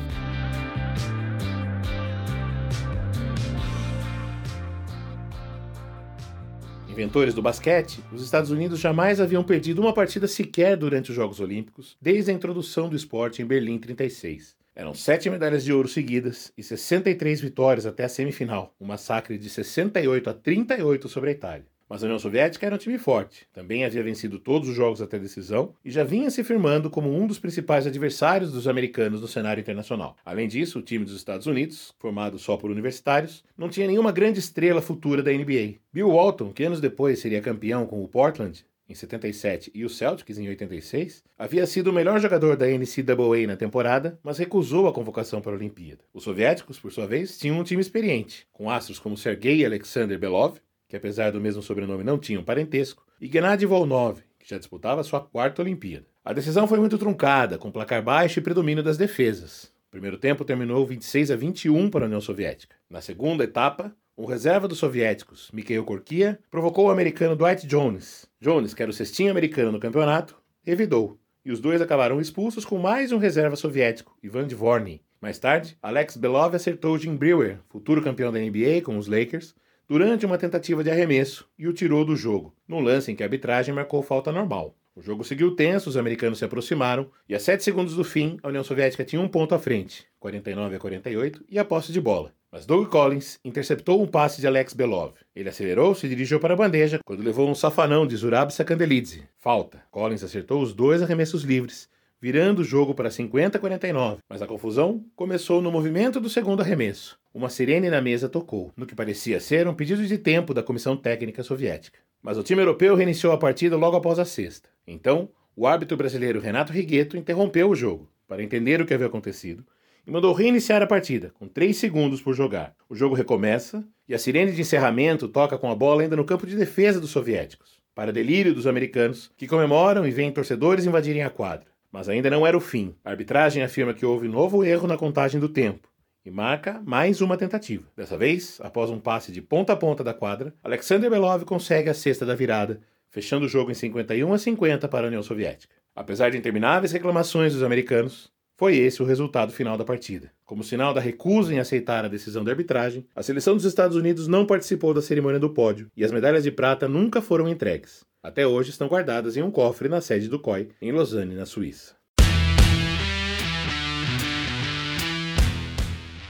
Inventores 6.98 7.32
do 7.32 7.40
basquete, 7.40 8.02
os 8.12 8.24
Estados 8.24 8.50
Unidos 8.50 8.80
jamais 8.80 9.20
haviam 9.20 9.44
perdido 9.44 9.80
uma 9.80 9.94
partida 9.94 10.26
sequer 10.26 10.76
durante 10.76 11.10
os 11.10 11.16
Jogos 11.16 11.38
Olímpicos, 11.38 11.96
desde 12.02 12.32
a 12.32 12.34
introdução 12.34 12.88
do 12.88 12.96
esporte 12.96 13.40
em 13.40 13.46
Berlim 13.46 13.78
36. 13.78 14.56
Eram 14.74 14.92
sete 14.92 15.30
medalhas 15.30 15.62
de 15.62 15.72
ouro 15.72 15.86
seguidas 15.86 16.52
e 16.58 16.62
63 16.62 17.40
vitórias 17.40 17.86
até 17.86 18.02
a 18.02 18.08
semifinal, 18.08 18.74
um 18.80 18.86
massacre 18.86 19.38
de 19.38 19.48
68 19.48 20.28
a 20.28 20.34
38 20.34 21.08
sobre 21.08 21.30
a 21.30 21.32
Itália. 21.34 21.66
Mas 21.88 22.02
a 22.02 22.06
União 22.06 22.18
Soviética 22.18 22.66
era 22.66 22.74
um 22.74 22.78
time 22.78 22.98
forte, 22.98 23.46
também 23.52 23.84
havia 23.84 24.02
vencido 24.02 24.38
todos 24.38 24.68
os 24.68 24.76
jogos 24.76 25.00
até 25.00 25.18
decisão 25.18 25.74
e 25.84 25.90
já 25.90 26.04
vinha 26.04 26.30
se 26.30 26.44
firmando 26.44 26.90
como 26.90 27.10
um 27.10 27.26
dos 27.26 27.38
principais 27.38 27.86
adversários 27.86 28.52
dos 28.52 28.68
americanos 28.68 29.20
no 29.20 29.28
cenário 29.28 29.60
internacional. 29.60 30.16
Além 30.24 30.46
disso, 30.46 30.78
o 30.80 30.82
time 30.82 31.04
dos 31.04 31.16
Estados 31.16 31.46
Unidos, 31.46 31.94
formado 31.98 32.38
só 32.38 32.56
por 32.56 32.70
universitários, 32.70 33.42
não 33.56 33.68
tinha 33.68 33.86
nenhuma 33.86 34.12
grande 34.12 34.38
estrela 34.38 34.82
futura 34.82 35.22
da 35.22 35.32
NBA. 35.32 35.76
Bill 35.92 36.10
Walton, 36.10 36.52
que 36.52 36.64
anos 36.64 36.80
depois 36.80 37.18
seria 37.20 37.40
campeão 37.40 37.86
com 37.86 38.02
o 38.02 38.08
Portland, 38.08 38.64
em 38.88 38.94
77 38.94 39.70
e 39.74 39.84
o 39.84 39.90
Celtics 39.90 40.38
em 40.38 40.48
86, 40.48 41.22
havia 41.38 41.66
sido 41.66 41.88
o 41.88 41.92
melhor 41.92 42.18
jogador 42.20 42.56
da 42.56 42.66
NCAA 42.66 43.46
na 43.46 43.56
temporada, 43.56 44.18
mas 44.22 44.38
recusou 44.38 44.88
a 44.88 44.92
convocação 44.92 45.42
para 45.42 45.52
a 45.52 45.56
Olimpíada. 45.56 46.00
Os 46.12 46.24
soviéticos, 46.24 46.78
por 46.78 46.90
sua 46.90 47.06
vez, 47.06 47.38
tinham 47.38 47.58
um 47.58 47.64
time 47.64 47.82
experiente, 47.82 48.46
com 48.50 48.70
astros 48.70 48.98
como 48.98 49.16
Sergei 49.16 49.64
Alexander 49.64 50.18
Belov, 50.18 50.58
que 50.88 50.96
apesar 50.96 51.30
do 51.30 51.40
mesmo 51.40 51.62
sobrenome 51.62 52.02
não 52.02 52.18
tinham 52.18 52.42
parentesco, 52.42 53.06
e 53.20 53.26
Gennady 53.26 53.66
Volnov, 53.66 54.20
que 54.38 54.48
já 54.48 54.58
disputava 54.58 55.04
sua 55.04 55.20
quarta 55.20 55.62
Olimpíada. 55.62 56.06
A 56.24 56.32
decisão 56.32 56.66
foi 56.66 56.80
muito 56.80 56.98
truncada, 56.98 57.58
com 57.58 57.70
placar 57.70 58.02
baixo 58.02 58.38
e 58.38 58.42
predomínio 58.42 58.82
das 58.82 58.96
defesas. 58.96 59.72
O 59.88 59.90
primeiro 59.90 60.18
tempo 60.18 60.44
terminou 60.44 60.86
26 60.86 61.30
a 61.30 61.36
21 61.36 61.90
para 61.90 62.04
a 62.04 62.06
União 62.06 62.20
Soviética. 62.20 62.76
Na 62.90 63.00
segunda 63.00 63.44
etapa, 63.44 63.94
um 64.16 64.24
reserva 64.24 64.66
dos 64.66 64.78
soviéticos, 64.78 65.50
Mikhail 65.52 65.84
Korkia, 65.84 66.38
provocou 66.50 66.86
o 66.86 66.90
americano 66.90 67.36
Dwight 67.36 67.66
Jones. 67.66 68.26
Jones, 68.40 68.74
que 68.74 68.82
era 68.82 68.90
o 68.90 68.94
cestinho 68.94 69.30
americano 69.30 69.72
no 69.72 69.80
campeonato, 69.80 70.36
revidou, 70.62 71.18
e 71.44 71.52
os 71.52 71.60
dois 71.60 71.80
acabaram 71.80 72.20
expulsos 72.20 72.64
com 72.64 72.78
mais 72.78 73.12
um 73.12 73.18
reserva 73.18 73.56
soviético, 73.56 74.18
Ivan 74.22 74.46
Dvorny. 74.46 75.00
Mais 75.20 75.38
tarde, 75.38 75.78
Alex 75.82 76.16
Belov 76.16 76.54
acertou 76.54 76.98
Jim 76.98 77.16
Brewer, 77.16 77.58
futuro 77.68 78.02
campeão 78.02 78.30
da 78.30 78.38
NBA 78.38 78.82
com 78.84 78.98
os 78.98 79.06
Lakers, 79.06 79.54
durante 79.88 80.26
uma 80.26 80.36
tentativa 80.36 80.84
de 80.84 80.90
arremesso 80.90 81.48
e 81.58 81.66
o 81.66 81.72
tirou 81.72 82.04
do 82.04 82.14
jogo, 82.14 82.54
num 82.68 82.80
lance 82.80 83.10
em 83.10 83.16
que 83.16 83.22
a 83.22 83.26
arbitragem 83.26 83.74
marcou 83.74 84.02
falta 84.02 84.30
normal. 84.30 84.76
O 84.94 85.00
jogo 85.00 85.24
seguiu 85.24 85.54
tenso, 85.54 85.88
os 85.88 85.96
americanos 85.96 86.38
se 86.38 86.44
aproximaram 86.44 87.08
e 87.28 87.34
a 87.34 87.40
7 87.40 87.62
segundos 87.62 87.94
do 87.94 88.04
fim, 88.04 88.36
a 88.42 88.48
União 88.48 88.64
Soviética 88.64 89.04
tinha 89.04 89.22
um 89.22 89.28
ponto 89.28 89.54
à 89.54 89.58
frente, 89.58 90.06
49 90.18 90.76
a 90.76 90.78
48, 90.78 91.44
e 91.48 91.58
a 91.58 91.64
posse 91.64 91.92
de 91.92 92.00
bola. 92.00 92.34
Mas 92.50 92.66
Doug 92.66 92.88
Collins 92.88 93.38
interceptou 93.44 94.02
um 94.02 94.06
passe 94.06 94.40
de 94.40 94.46
Alex 94.46 94.72
Belov. 94.72 95.12
Ele 95.36 95.48
acelerou-se 95.48 96.04
e 96.04 96.08
dirigiu 96.08 96.40
para 96.40 96.54
a 96.54 96.56
bandeja 96.56 96.98
quando 97.04 97.22
levou 97.22 97.48
um 97.48 97.54
safanão 97.54 98.06
de 98.06 98.16
Zurab 98.16 98.52
Sakandelidze. 98.52 99.22
Falta. 99.38 99.82
Collins 99.90 100.24
acertou 100.24 100.62
os 100.62 100.72
dois 100.72 101.02
arremessos 101.02 101.44
livres, 101.44 101.88
virando 102.20 102.60
o 102.60 102.64
jogo 102.64 102.94
para 102.94 103.10
50 103.10 103.58
a 103.58 103.60
49. 103.60 104.22
Mas 104.28 104.40
a 104.40 104.46
confusão 104.46 105.04
começou 105.14 105.60
no 105.60 105.70
movimento 105.70 106.18
do 106.18 106.30
segundo 106.30 106.62
arremesso. 106.62 107.17
Uma 107.32 107.50
sirene 107.50 107.90
na 107.90 108.00
mesa 108.00 108.26
tocou, 108.26 108.72
no 108.74 108.86
que 108.86 108.94
parecia 108.94 109.38
ser 109.38 109.68
um 109.68 109.74
pedido 109.74 110.06
de 110.06 110.16
tempo 110.16 110.54
da 110.54 110.62
comissão 110.62 110.96
técnica 110.96 111.42
soviética. 111.42 111.98
Mas 112.22 112.38
o 112.38 112.42
time 112.42 112.62
europeu 112.62 112.94
reiniciou 112.94 113.34
a 113.34 113.38
partida 113.38 113.76
logo 113.76 113.98
após 113.98 114.18
a 114.18 114.24
sexta. 114.24 114.70
Então, 114.86 115.28
o 115.54 115.66
árbitro 115.66 115.94
brasileiro 115.94 116.40
Renato 116.40 116.72
Rigueto 116.72 117.18
interrompeu 117.18 117.68
o 117.68 117.74
jogo 117.74 118.08
para 118.26 118.42
entender 118.42 118.80
o 118.80 118.86
que 118.86 118.94
havia 118.94 119.06
acontecido 119.06 119.62
e 120.06 120.10
mandou 120.10 120.32
reiniciar 120.32 120.82
a 120.82 120.86
partida, 120.86 121.30
com 121.34 121.46
3 121.46 121.76
segundos 121.76 122.22
por 122.22 122.34
jogar. 122.34 122.74
O 122.88 122.96
jogo 122.96 123.14
recomeça 123.14 123.86
e 124.08 124.14
a 124.14 124.18
sirene 124.18 124.52
de 124.52 124.62
encerramento 124.62 125.28
toca 125.28 125.58
com 125.58 125.70
a 125.70 125.74
bola 125.74 126.02
ainda 126.02 126.16
no 126.16 126.24
campo 126.24 126.46
de 126.46 126.56
defesa 126.56 126.98
dos 126.98 127.10
soviéticos, 127.10 127.78
para 127.94 128.10
delírio 128.10 128.54
dos 128.54 128.66
americanos, 128.66 129.30
que 129.36 129.46
comemoram 129.46 130.08
e 130.08 130.10
veem 130.10 130.32
torcedores 130.32 130.86
invadirem 130.86 131.22
a 131.22 131.30
quadra. 131.30 131.66
Mas 131.92 132.08
ainda 132.08 132.30
não 132.30 132.46
era 132.46 132.56
o 132.56 132.60
fim. 132.60 132.94
A 133.04 133.10
arbitragem 133.10 133.62
afirma 133.62 133.92
que 133.92 134.06
houve 134.06 134.28
novo 134.28 134.64
erro 134.64 134.86
na 134.86 134.96
contagem 134.96 135.38
do 135.38 135.48
tempo 135.48 135.87
e 136.24 136.30
marca 136.30 136.80
mais 136.84 137.20
uma 137.20 137.36
tentativa. 137.36 137.86
Dessa 137.96 138.16
vez, 138.16 138.60
após 138.62 138.90
um 138.90 138.98
passe 138.98 139.32
de 139.32 139.40
ponta 139.40 139.72
a 139.72 139.76
ponta 139.76 140.04
da 140.04 140.14
quadra, 140.14 140.54
Alexander 140.62 141.10
Belov 141.10 141.44
consegue 141.44 141.88
a 141.88 141.94
cesta 141.94 142.26
da 142.26 142.34
virada, 142.34 142.80
fechando 143.08 143.46
o 143.46 143.48
jogo 143.48 143.70
em 143.70 143.74
51 143.74 144.32
a 144.32 144.38
50 144.38 144.88
para 144.88 145.06
a 145.06 145.08
União 145.08 145.22
Soviética. 145.22 145.74
Apesar 145.94 146.30
de 146.30 146.38
intermináveis 146.38 146.92
reclamações 146.92 147.52
dos 147.52 147.62
americanos, 147.62 148.30
foi 148.58 148.76
esse 148.76 149.00
o 149.00 149.06
resultado 149.06 149.52
final 149.52 149.78
da 149.78 149.84
partida. 149.84 150.32
Como 150.44 150.64
sinal 150.64 150.92
da 150.92 151.00
recusa 151.00 151.54
em 151.54 151.60
aceitar 151.60 152.04
a 152.04 152.08
decisão 152.08 152.42
da 152.42 152.50
arbitragem, 152.50 153.06
a 153.14 153.22
seleção 153.22 153.54
dos 153.54 153.64
Estados 153.64 153.96
Unidos 153.96 154.26
não 154.26 154.44
participou 154.44 154.92
da 154.92 155.00
cerimônia 155.00 155.38
do 155.38 155.50
pódio 155.50 155.90
e 155.96 156.04
as 156.04 156.10
medalhas 156.10 156.42
de 156.42 156.50
prata 156.50 156.88
nunca 156.88 157.22
foram 157.22 157.48
entregues. 157.48 158.04
Até 158.20 158.46
hoje 158.46 158.70
estão 158.70 158.88
guardadas 158.88 159.36
em 159.36 159.42
um 159.42 159.50
cofre 159.50 159.88
na 159.88 160.00
sede 160.00 160.28
do 160.28 160.40
COI, 160.40 160.70
em 160.82 160.90
Lausanne, 160.90 161.36
na 161.36 161.46
Suíça. 161.46 161.97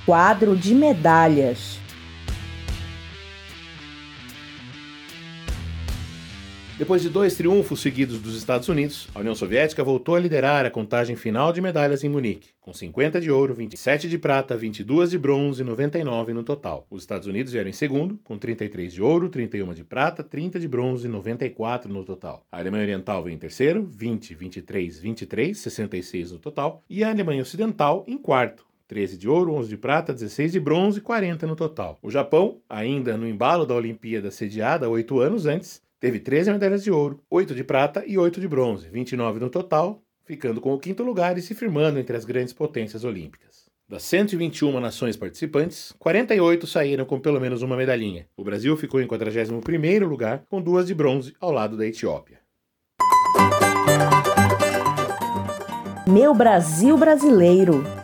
Quadro 0.08 0.56
de 0.56 0.74
medalhas. 0.74 1.78
Depois 6.78 7.02
de 7.02 7.10
dois 7.10 7.36
triunfos 7.36 7.80
seguidos 7.80 8.18
dos 8.18 8.34
Estados 8.34 8.70
Unidos, 8.70 9.06
a 9.14 9.18
União 9.20 9.34
Soviética 9.34 9.84
voltou 9.84 10.14
a 10.14 10.18
liderar 10.18 10.64
a 10.64 10.70
contagem 10.70 11.14
final 11.14 11.52
de 11.52 11.60
medalhas 11.60 12.02
em 12.04 12.08
Munique, 12.08 12.48
com 12.58 12.72
50 12.72 13.20
de 13.20 13.30
ouro, 13.30 13.52
27 13.52 14.08
de 14.08 14.16
prata, 14.16 14.56
22 14.56 15.10
de 15.10 15.18
bronze 15.18 15.60
e 15.60 15.64
99 15.66 16.32
no 16.32 16.42
total. 16.42 16.86
Os 16.88 17.02
Estados 17.02 17.26
Unidos 17.28 17.52
vieram 17.52 17.68
em 17.68 17.74
segundo, 17.74 18.18
com 18.24 18.38
33 18.38 18.90
de 18.94 19.02
ouro, 19.02 19.28
31 19.28 19.74
de 19.74 19.84
prata, 19.84 20.22
30 20.22 20.58
de 20.58 20.68
bronze 20.68 21.06
e 21.06 21.10
94 21.10 21.92
no 21.92 22.02
total. 22.02 22.46
A 22.50 22.58
Alemanha 22.60 22.84
Oriental 22.84 23.22
veio 23.22 23.34
em 23.34 23.38
terceiro, 23.38 23.84
20, 23.84 24.34
23, 24.34 25.00
23, 25.00 25.58
66 25.58 26.32
no 26.32 26.38
total, 26.38 26.82
e 26.88 27.04
a 27.04 27.10
Alemanha 27.10 27.42
Ocidental 27.42 28.06
em 28.08 28.16
quarto, 28.16 28.67
13 28.88 29.18
de 29.18 29.28
ouro, 29.28 29.52
11 29.52 29.68
de 29.68 29.76
prata, 29.76 30.14
16 30.14 30.52
de 30.52 30.58
bronze 30.58 30.98
e 30.98 31.02
40 31.02 31.46
no 31.46 31.54
total. 31.54 31.98
O 32.02 32.10
Japão, 32.10 32.60
ainda 32.68 33.16
no 33.16 33.28
embalo 33.28 33.66
da 33.66 33.74
Olimpíada 33.74 34.30
sediada 34.30 34.88
oito 34.88 35.20
anos 35.20 35.44
antes, 35.44 35.82
teve 36.00 36.18
13 36.18 36.52
medalhas 36.52 36.82
de 36.82 36.90
ouro, 36.90 37.20
8 37.30 37.54
de 37.54 37.62
prata 37.62 38.02
e 38.06 38.16
8 38.16 38.40
de 38.40 38.48
bronze, 38.48 38.88
29 38.88 39.40
no 39.40 39.50
total, 39.50 40.02
ficando 40.24 40.60
com 40.60 40.72
o 40.72 40.78
quinto 40.78 41.02
lugar 41.02 41.36
e 41.36 41.42
se 41.42 41.54
firmando 41.54 41.98
entre 41.98 42.16
as 42.16 42.24
grandes 42.24 42.54
potências 42.54 43.04
olímpicas. 43.04 43.68
Das 43.86 44.02
121 44.02 44.80
nações 44.80 45.16
participantes, 45.16 45.94
48 45.98 46.66
saíram 46.66 47.04
com 47.04 47.18
pelo 47.18 47.40
menos 47.40 47.62
uma 47.62 47.76
medalhinha. 47.76 48.26
O 48.36 48.44
Brasil 48.44 48.76
ficou 48.76 49.00
em 49.00 49.06
41º 49.06 50.06
lugar, 50.06 50.44
com 50.48 50.60
duas 50.60 50.86
de 50.86 50.94
bronze 50.94 51.34
ao 51.40 51.50
lado 51.50 51.76
da 51.76 51.86
Etiópia. 51.86 52.38
Meu 56.06 56.34
Brasil 56.34 56.96
brasileiro. 56.96 57.97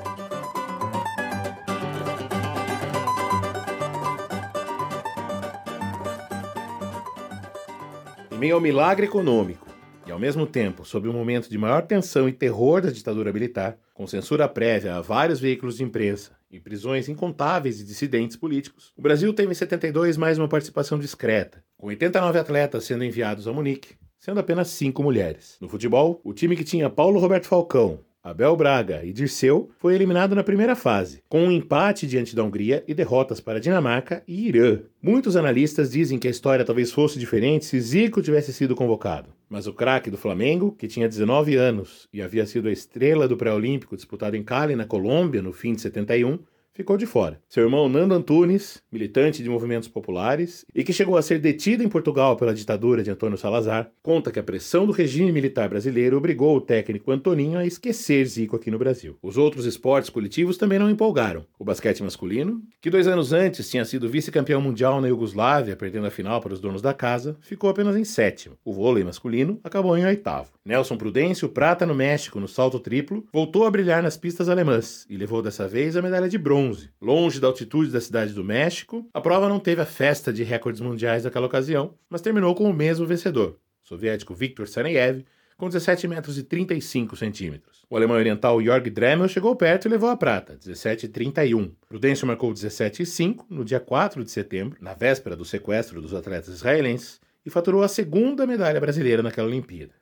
Meio 8.44 8.56
ao 8.56 8.60
milagre 8.60 9.06
econômico 9.06 9.66
e, 10.06 10.12
ao 10.12 10.18
mesmo 10.18 10.46
tempo, 10.46 10.84
sob 10.84 11.08
um 11.08 11.14
momento 11.14 11.48
de 11.48 11.56
maior 11.56 11.80
tensão 11.80 12.28
e 12.28 12.32
terror 12.32 12.82
da 12.82 12.90
ditadura 12.90 13.32
militar, 13.32 13.78
com 13.94 14.06
censura 14.06 14.46
prévia 14.46 14.96
a 14.96 15.00
vários 15.00 15.40
veículos 15.40 15.78
de 15.78 15.82
imprensa 15.82 16.32
e 16.50 16.60
prisões 16.60 17.08
incontáveis 17.08 17.78
de 17.78 17.84
dissidentes 17.84 18.36
políticos, 18.36 18.92
o 18.98 19.00
Brasil 19.00 19.32
teve 19.32 19.50
em 19.50 19.54
72 19.54 20.18
mais 20.18 20.38
uma 20.38 20.46
participação 20.46 20.98
discreta, 20.98 21.64
com 21.78 21.86
89 21.86 22.38
atletas 22.38 22.84
sendo 22.84 23.02
enviados 23.02 23.48
a 23.48 23.52
Munique, 23.54 23.94
sendo 24.18 24.40
apenas 24.40 24.68
cinco 24.68 25.02
mulheres. 25.02 25.56
No 25.58 25.66
futebol, 25.66 26.20
o 26.22 26.34
time 26.34 26.54
que 26.54 26.64
tinha 26.64 26.90
Paulo 26.90 27.18
Roberto 27.20 27.46
Falcão, 27.46 28.00
Abel 28.24 28.56
Braga 28.56 29.04
e 29.04 29.12
Dirceu 29.12 29.68
foi 29.76 29.94
eliminado 29.94 30.34
na 30.34 30.42
primeira 30.42 30.74
fase, 30.74 31.22
com 31.28 31.44
um 31.44 31.52
empate 31.52 32.06
diante 32.06 32.34
da 32.34 32.42
Hungria 32.42 32.82
e 32.88 32.94
derrotas 32.94 33.38
para 33.38 33.60
Dinamarca 33.60 34.22
e 34.26 34.48
Irã. 34.48 34.80
Muitos 35.02 35.36
analistas 35.36 35.90
dizem 35.90 36.18
que 36.18 36.26
a 36.26 36.30
história 36.30 36.64
talvez 36.64 36.90
fosse 36.90 37.18
diferente 37.18 37.66
se 37.66 37.78
Zico 37.78 38.22
tivesse 38.22 38.50
sido 38.50 38.74
convocado. 38.74 39.28
Mas 39.46 39.66
o 39.66 39.74
craque 39.74 40.10
do 40.10 40.16
Flamengo, 40.16 40.72
que 40.72 40.88
tinha 40.88 41.06
19 41.06 41.54
anos 41.54 42.08
e 42.10 42.22
havia 42.22 42.46
sido 42.46 42.68
a 42.68 42.72
estrela 42.72 43.28
do 43.28 43.36
pré-olímpico 43.36 43.94
disputado 43.94 44.36
em 44.36 44.42
Cali, 44.42 44.74
na 44.74 44.86
Colômbia, 44.86 45.42
no 45.42 45.52
fim 45.52 45.74
de 45.74 45.82
71, 45.82 46.38
ficou 46.74 46.96
de 46.96 47.06
fora. 47.06 47.40
Seu 47.48 47.62
irmão 47.62 47.88
Nando 47.88 48.14
Antunes, 48.14 48.82
militante 48.90 49.42
de 49.42 49.48
movimentos 49.48 49.88
populares 49.88 50.66
e 50.74 50.82
que 50.82 50.92
chegou 50.92 51.16
a 51.16 51.22
ser 51.22 51.38
detido 51.38 51.84
em 51.84 51.88
Portugal 51.88 52.36
pela 52.36 52.52
ditadura 52.52 53.02
de 53.02 53.10
Antônio 53.10 53.38
Salazar, 53.38 53.90
conta 54.02 54.32
que 54.32 54.40
a 54.40 54.42
pressão 54.42 54.84
do 54.84 54.92
regime 54.92 55.30
militar 55.30 55.68
brasileiro 55.68 56.16
obrigou 56.16 56.56
o 56.56 56.60
técnico 56.60 57.12
Antoninho 57.12 57.58
a 57.58 57.64
esquecer 57.64 58.26
Zico 58.26 58.56
aqui 58.56 58.70
no 58.70 58.78
Brasil. 58.78 59.16
Os 59.22 59.38
outros 59.38 59.66
esportes 59.66 60.10
coletivos 60.10 60.56
também 60.56 60.78
não 60.78 60.90
empolgaram. 60.90 61.46
O 61.58 61.64
basquete 61.64 62.02
masculino, 62.02 62.60
que 62.80 62.90
dois 62.90 63.06
anos 63.06 63.32
antes 63.32 63.70
tinha 63.70 63.84
sido 63.84 64.08
vice-campeão 64.08 64.60
mundial 64.60 65.00
na 65.00 65.08
Iugoslávia, 65.08 65.76
perdendo 65.76 66.08
a 66.08 66.10
final 66.10 66.40
para 66.40 66.52
os 66.52 66.60
donos 66.60 66.82
da 66.82 66.92
casa, 66.92 67.36
ficou 67.40 67.70
apenas 67.70 67.94
em 67.94 68.04
sétimo. 68.04 68.56
O 68.64 68.72
vôlei 68.72 69.04
masculino 69.04 69.60
acabou 69.62 69.96
em 69.96 70.04
oitavo. 70.04 70.50
Nelson 70.64 70.96
Prudêncio, 70.96 71.48
prata 71.48 71.86
no 71.86 71.94
México 71.94 72.40
no 72.40 72.48
salto 72.48 72.80
triplo, 72.80 73.24
voltou 73.32 73.64
a 73.64 73.70
brilhar 73.70 74.02
nas 74.02 74.16
pistas 74.16 74.48
alemãs 74.48 75.06
e 75.08 75.16
levou 75.16 75.40
dessa 75.40 75.68
vez 75.68 75.96
a 75.96 76.02
medalha 76.02 76.28
de 76.28 76.38
bronze 76.38 76.63
Longe 77.00 77.40
da 77.40 77.46
altitude 77.46 77.90
da 77.90 78.00
cidade 78.00 78.32
do 78.32 78.44
México, 78.44 79.08
a 79.12 79.20
prova 79.20 79.48
não 79.48 79.58
teve 79.58 79.82
a 79.82 79.86
festa 79.86 80.32
de 80.32 80.42
recordes 80.42 80.80
mundiais 80.80 81.24
daquela 81.24 81.46
ocasião, 81.46 81.94
mas 82.08 82.20
terminou 82.20 82.54
com 82.54 82.68
o 82.68 82.72
mesmo 82.72 83.06
vencedor, 83.06 83.58
o 83.84 83.88
soviético 83.88 84.34
Viktor 84.34 84.66
Saneyev, 84.68 85.24
com 85.56 85.68
17 85.68 86.08
metros 86.08 86.38
e 86.38 86.42
35 86.42 87.16
centímetros. 87.16 87.84
O 87.88 87.96
alemão 87.96 88.16
oriental 88.16 88.60
Jörg 88.60 88.90
Dremel 88.90 89.28
chegou 89.28 89.54
perto 89.54 89.86
e 89.86 89.90
levou 89.90 90.08
a 90.08 90.16
prata, 90.16 90.56
17,31. 90.56 91.70
Prudêncio 91.88 92.26
marcou 92.26 92.52
17,5 92.52 93.44
no 93.48 93.64
dia 93.64 93.80
4 93.80 94.24
de 94.24 94.30
setembro, 94.30 94.78
na 94.80 94.94
véspera 94.94 95.36
do 95.36 95.44
sequestro 95.44 96.02
dos 96.02 96.14
atletas 96.14 96.54
israelenses, 96.54 97.20
e 97.46 97.50
faturou 97.50 97.82
a 97.82 97.88
segunda 97.88 98.46
medalha 98.46 98.80
brasileira 98.80 99.22
naquela 99.22 99.48
Olimpíada. 99.48 99.92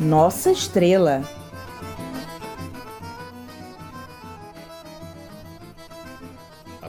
Nossa 0.00 0.50
estrela. 0.50 1.22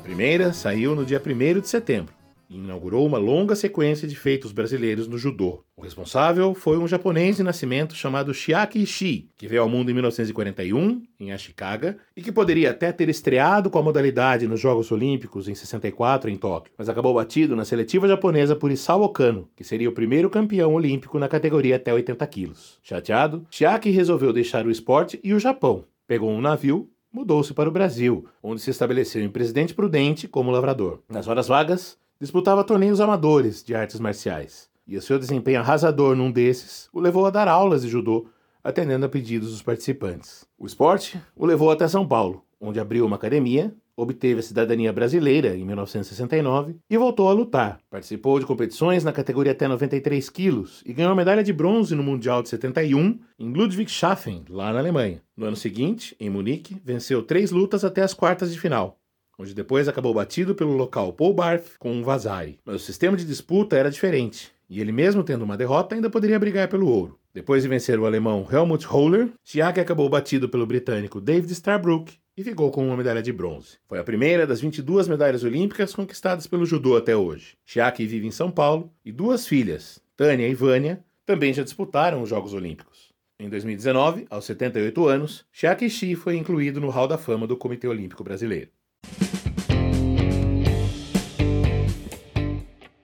Primeira 0.05 0.53
saiu 0.53 0.95
no 0.95 1.03
dia 1.03 1.19
1 1.19 1.59
de 1.59 1.67
setembro 1.67 2.13
e 2.47 2.57
inaugurou 2.57 3.07
uma 3.07 3.17
longa 3.17 3.55
sequência 3.55 4.07
de 4.07 4.15
feitos 4.15 4.51
brasileiros 4.51 5.07
no 5.07 5.17
judô. 5.17 5.63
O 5.75 5.81
responsável 5.81 6.53
foi 6.53 6.77
um 6.77 6.87
japonês 6.87 7.37
de 7.37 7.43
nascimento 7.43 7.95
chamado 7.95 8.31
Chiaki 8.31 8.83
Ishii, 8.83 9.31
que 9.35 9.47
veio 9.47 9.63
ao 9.63 9.67
mundo 9.67 9.89
em 9.89 9.95
1941, 9.95 11.01
em 11.19 11.31
Ashikaga, 11.31 11.97
e 12.15 12.21
que 12.21 12.31
poderia 12.31 12.69
até 12.69 12.91
ter 12.91 13.09
estreado 13.09 13.67
com 13.67 13.79
a 13.79 13.81
modalidade 13.81 14.47
nos 14.47 14.59
Jogos 14.59 14.91
Olímpicos 14.91 15.47
em 15.47 15.55
64 15.55 16.29
em 16.29 16.37
Tóquio, 16.37 16.71
mas 16.77 16.87
acabou 16.87 17.15
batido 17.15 17.55
na 17.55 17.65
seletiva 17.65 18.07
japonesa 18.07 18.55
por 18.55 18.69
Isao 18.69 19.01
Okano, 19.01 19.49
que 19.55 19.63
seria 19.63 19.89
o 19.89 19.93
primeiro 19.93 20.29
campeão 20.29 20.75
olímpico 20.75 21.17
na 21.17 21.27
categoria 21.27 21.77
até 21.77 21.91
80 21.91 22.27
quilos. 22.27 22.77
Chateado, 22.83 23.43
Chiaki 23.49 23.89
resolveu 23.89 24.31
deixar 24.31 24.67
o 24.67 24.71
esporte 24.71 25.19
e 25.23 25.33
o 25.33 25.39
Japão. 25.39 25.83
Pegou 26.07 26.29
um 26.29 26.41
navio 26.41 26.87
mudou-se 27.15 27.53
para 27.53 27.69
o 27.69 27.71
Brasil, 27.71 28.25
onde 28.43 28.59
se 28.59 28.69
estabeleceu 28.69 29.23
em 29.23 29.29
Presidente 29.29 29.73
Prudente 29.73 30.27
como 30.27 30.51
lavrador. 30.51 30.99
Nas 31.07 31.29
horas 31.29 31.47
vagas, 31.47 31.97
disputava 32.19 32.61
torneios 32.61 32.99
amadores 32.99 33.63
de 33.63 33.73
artes 33.73 34.01
marciais, 34.01 34.69
e 34.85 34.97
o 34.97 35.01
seu 35.01 35.17
desempenho 35.17 35.61
arrasador 35.61 36.13
num 36.13 36.29
desses 36.29 36.89
o 36.91 36.99
levou 36.99 37.25
a 37.25 37.29
dar 37.29 37.47
aulas 37.47 37.83
de 37.83 37.87
judô, 37.87 38.27
atendendo 38.61 39.05
a 39.05 39.09
pedidos 39.09 39.51
dos 39.51 39.61
participantes. 39.61 40.45
O 40.59 40.65
esporte 40.65 41.17
o 41.37 41.45
levou 41.45 41.71
até 41.71 41.87
São 41.87 42.05
Paulo, 42.05 42.43
onde 42.59 42.81
abriu 42.81 43.05
uma 43.05 43.15
academia 43.15 43.73
obteve 43.97 44.39
a 44.39 44.43
cidadania 44.43 44.91
brasileira 44.91 45.55
em 45.55 45.65
1969 45.65 46.75
e 46.89 46.97
voltou 46.97 47.29
a 47.29 47.33
lutar. 47.33 47.79
Participou 47.89 48.39
de 48.39 48.45
competições 48.45 49.03
na 49.03 49.11
categoria 49.11 49.51
até 49.51 49.67
93 49.67 50.29
quilos 50.29 50.83
e 50.85 50.93
ganhou 50.93 51.11
a 51.11 51.15
medalha 51.15 51.43
de 51.43 51.53
bronze 51.53 51.95
no 51.95 52.03
Mundial 52.03 52.43
de 52.43 52.49
71 52.49 53.19
em 53.39 53.53
Ludwigshafen, 53.53 54.45
lá 54.49 54.73
na 54.73 54.79
Alemanha. 54.79 55.21
No 55.35 55.45
ano 55.45 55.55
seguinte, 55.55 56.15
em 56.19 56.29
Munique, 56.29 56.77
venceu 56.83 57.23
três 57.23 57.51
lutas 57.51 57.83
até 57.83 58.01
as 58.01 58.13
quartas 58.13 58.51
de 58.51 58.59
final 58.59 58.97
onde 59.37 59.53
depois 59.53 59.87
acabou 59.87 60.13
batido 60.13 60.55
pelo 60.55 60.75
local 60.75 61.11
Paul 61.11 61.33
Barth 61.33 61.77
com 61.77 61.91
um 61.91 62.03
Vasari. 62.03 62.57
Mas 62.63 62.75
o 62.75 62.79
sistema 62.79 63.17
de 63.17 63.25
disputa 63.25 63.75
era 63.75 63.91
diferente, 63.91 64.51
e 64.69 64.79
ele 64.79 64.91
mesmo 64.91 65.23
tendo 65.23 65.43
uma 65.43 65.57
derrota 65.57 65.95
ainda 65.95 66.09
poderia 66.09 66.39
brigar 66.39 66.67
pelo 66.67 66.87
ouro. 66.87 67.19
Depois 67.33 67.61
de 67.63 67.69
vencer 67.69 67.99
o 67.99 68.05
alemão 68.05 68.47
Helmut 68.49 68.87
Hohler, 68.87 69.29
Schiak 69.43 69.79
acabou 69.79 70.07
batido 70.07 70.47
pelo 70.47 70.65
britânico 70.65 71.19
David 71.19 71.51
Starbrook 71.51 72.13
e 72.37 72.43
ficou 72.43 72.69
com 72.71 72.85
uma 72.85 72.97
medalha 72.97 73.21
de 73.21 73.31
bronze. 73.31 73.77
Foi 73.87 73.99
a 73.99 74.03
primeira 74.03 74.45
das 74.45 74.61
22 74.61 75.07
medalhas 75.07 75.43
olímpicas 75.43 75.95
conquistadas 75.95 76.47
pelo 76.47 76.65
judô 76.65 76.97
até 76.97 77.15
hoje. 77.15 77.57
Schiak 77.65 78.05
vive 78.05 78.27
em 78.27 78.31
São 78.31 78.51
Paulo 78.51 78.91
e 79.03 79.11
duas 79.11 79.47
filhas, 79.47 80.01
Tânia 80.17 80.47
e 80.47 80.53
Vânia, 80.53 81.03
também 81.25 81.53
já 81.53 81.63
disputaram 81.63 82.21
os 82.21 82.29
Jogos 82.29 82.53
Olímpicos. 82.53 83.13
Em 83.39 83.49
2019, 83.49 84.27
aos 84.29 84.45
78 84.45 85.07
anos, 85.07 85.45
Chiaki 85.51 85.85
Ishii 85.85 86.15
foi 86.15 86.37
incluído 86.37 86.79
no 86.79 86.89
Hall 86.89 87.07
da 87.07 87.17
Fama 87.17 87.45
do 87.45 87.57
Comitê 87.57 87.87
Olímpico 87.87 88.23
Brasileiro. 88.23 88.69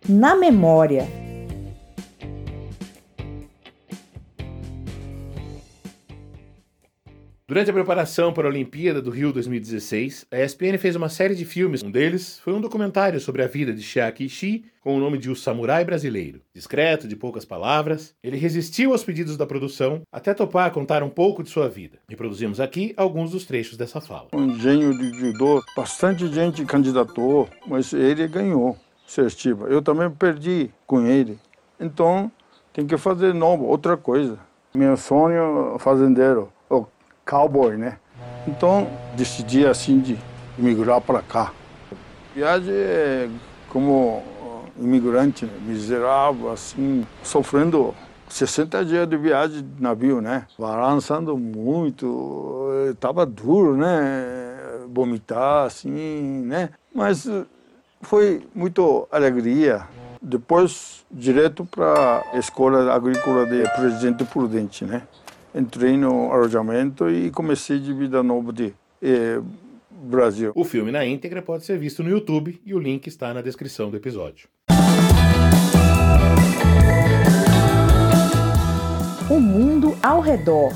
Na 0.08 0.36
memória. 0.36 1.21
Durante 7.52 7.70
a 7.70 7.74
preparação 7.74 8.32
para 8.32 8.48
a 8.48 8.50
Olimpíada 8.50 9.02
do 9.02 9.12
Rio 9.12 9.34
2016, 9.34 10.26
a 10.32 10.40
ESPN 10.40 10.78
fez 10.78 10.96
uma 10.96 11.10
série 11.10 11.36
de 11.36 11.44
filmes. 11.44 11.84
Um 11.84 11.92
deles 11.92 12.40
foi 12.40 12.54
um 12.54 12.62
documentário 12.62 13.20
sobre 13.20 13.44
a 13.44 13.48
vida 13.48 13.74
de 13.74 13.84
Shiaki 13.84 14.24
Ishii, 14.24 14.64
com 14.80 14.96
o 14.96 15.00
nome 15.02 15.18
de 15.18 15.30
O 15.30 15.36
Samurai 15.36 15.84
Brasileiro. 15.84 16.40
Discreto, 16.56 17.10
de 17.10 17.16
poucas 17.18 17.44
palavras, 17.44 18.16
ele 18.24 18.38
resistiu 18.38 18.94
aos 18.94 19.04
pedidos 19.04 19.36
da 19.36 19.46
produção 19.46 20.02
até 20.10 20.34
topar 20.34 20.72
contar 20.72 21.04
um 21.04 21.10
pouco 21.10 21.44
de 21.44 21.50
sua 21.50 21.68
vida. 21.68 22.00
Reproduzimos 22.08 22.62
aqui 22.62 22.94
alguns 22.96 23.32
dos 23.32 23.44
trechos 23.44 23.76
dessa 23.76 24.00
fala. 24.00 24.30
Um 24.32 24.52
engenho 24.52 24.98
de 24.98 25.12
judô, 25.20 25.62
bastante 25.76 26.26
gente 26.34 26.64
candidatou, 26.64 27.50
mas 27.68 27.92
ele 27.92 28.30
ganhou. 28.30 28.78
Sertiva. 29.06 29.68
Eu 29.68 29.82
também 29.82 30.10
perdi 30.10 30.70
com 30.88 31.06
ele. 31.06 31.38
Então, 31.78 32.32
tem 32.72 32.88
que 32.88 32.96
fazer 32.96 33.34
novo, 33.34 33.66
outra 33.66 33.98
coisa. 33.98 34.40
Meu 34.74 34.96
sonho 34.96 35.76
fazendeiro 35.80 36.50
cowboy, 37.32 37.78
né? 37.78 37.98
Então 38.46 38.90
decidi 39.16 39.66
assim 39.66 40.02
de 40.02 40.18
migrar 40.58 41.00
para 41.00 41.22
cá. 41.22 41.54
Viagem 42.36 42.74
é 42.74 43.30
como 43.70 44.22
imigrante, 44.78 45.46
né? 45.46 45.54
miserável, 45.66 46.52
assim, 46.52 47.08
sofrendo 47.24 47.96
60 48.28 48.84
dias 48.84 49.08
de 49.08 49.16
viagem 49.16 49.62
de 49.62 49.82
navio, 49.82 50.20
né? 50.20 50.46
Balançando 50.60 51.38
muito, 51.38 52.68
estava 52.92 53.26
duro, 53.26 53.78
né? 53.78 54.28
Vomitar, 54.94 55.66
assim, 55.68 56.44
né? 56.46 56.70
Mas 56.94 57.30
foi 58.02 58.46
muito 58.54 59.08
alegria. 59.10 59.84
Depois, 60.22 61.06
direto 61.10 61.64
para 61.66 62.24
a 62.34 62.38
Escola 62.38 62.94
Agrícola 62.94 63.46
de 63.46 63.64
Presidente 63.76 64.26
Prudente, 64.26 64.84
né? 64.84 65.04
Entrei 65.54 65.98
no 65.98 66.32
alojamento 66.32 67.10
e 67.10 67.30
comecei 67.30 67.80
de 67.80 67.94
vida 67.94 68.24
nova 68.24 68.54
de 68.54 68.74
eh, 69.02 69.42
Brasil. 69.90 70.52
O 70.56 70.64
filme 70.64 70.92
na 70.92 71.06
íntegra 71.06 71.42
pode 71.42 71.66
ser 71.66 71.78
visto 71.78 72.02
no 72.02 72.10
YouTube 72.10 72.60
e 72.66 72.74
o 72.74 72.80
link 72.80 73.08
está 73.08 73.34
na 73.34 73.42
descrição 73.42 73.90
do 73.90 73.98
episódio. 73.98 74.48
O 79.30 79.40
mundo 79.40 79.96
ao 80.02 80.20
redor. 80.20 80.74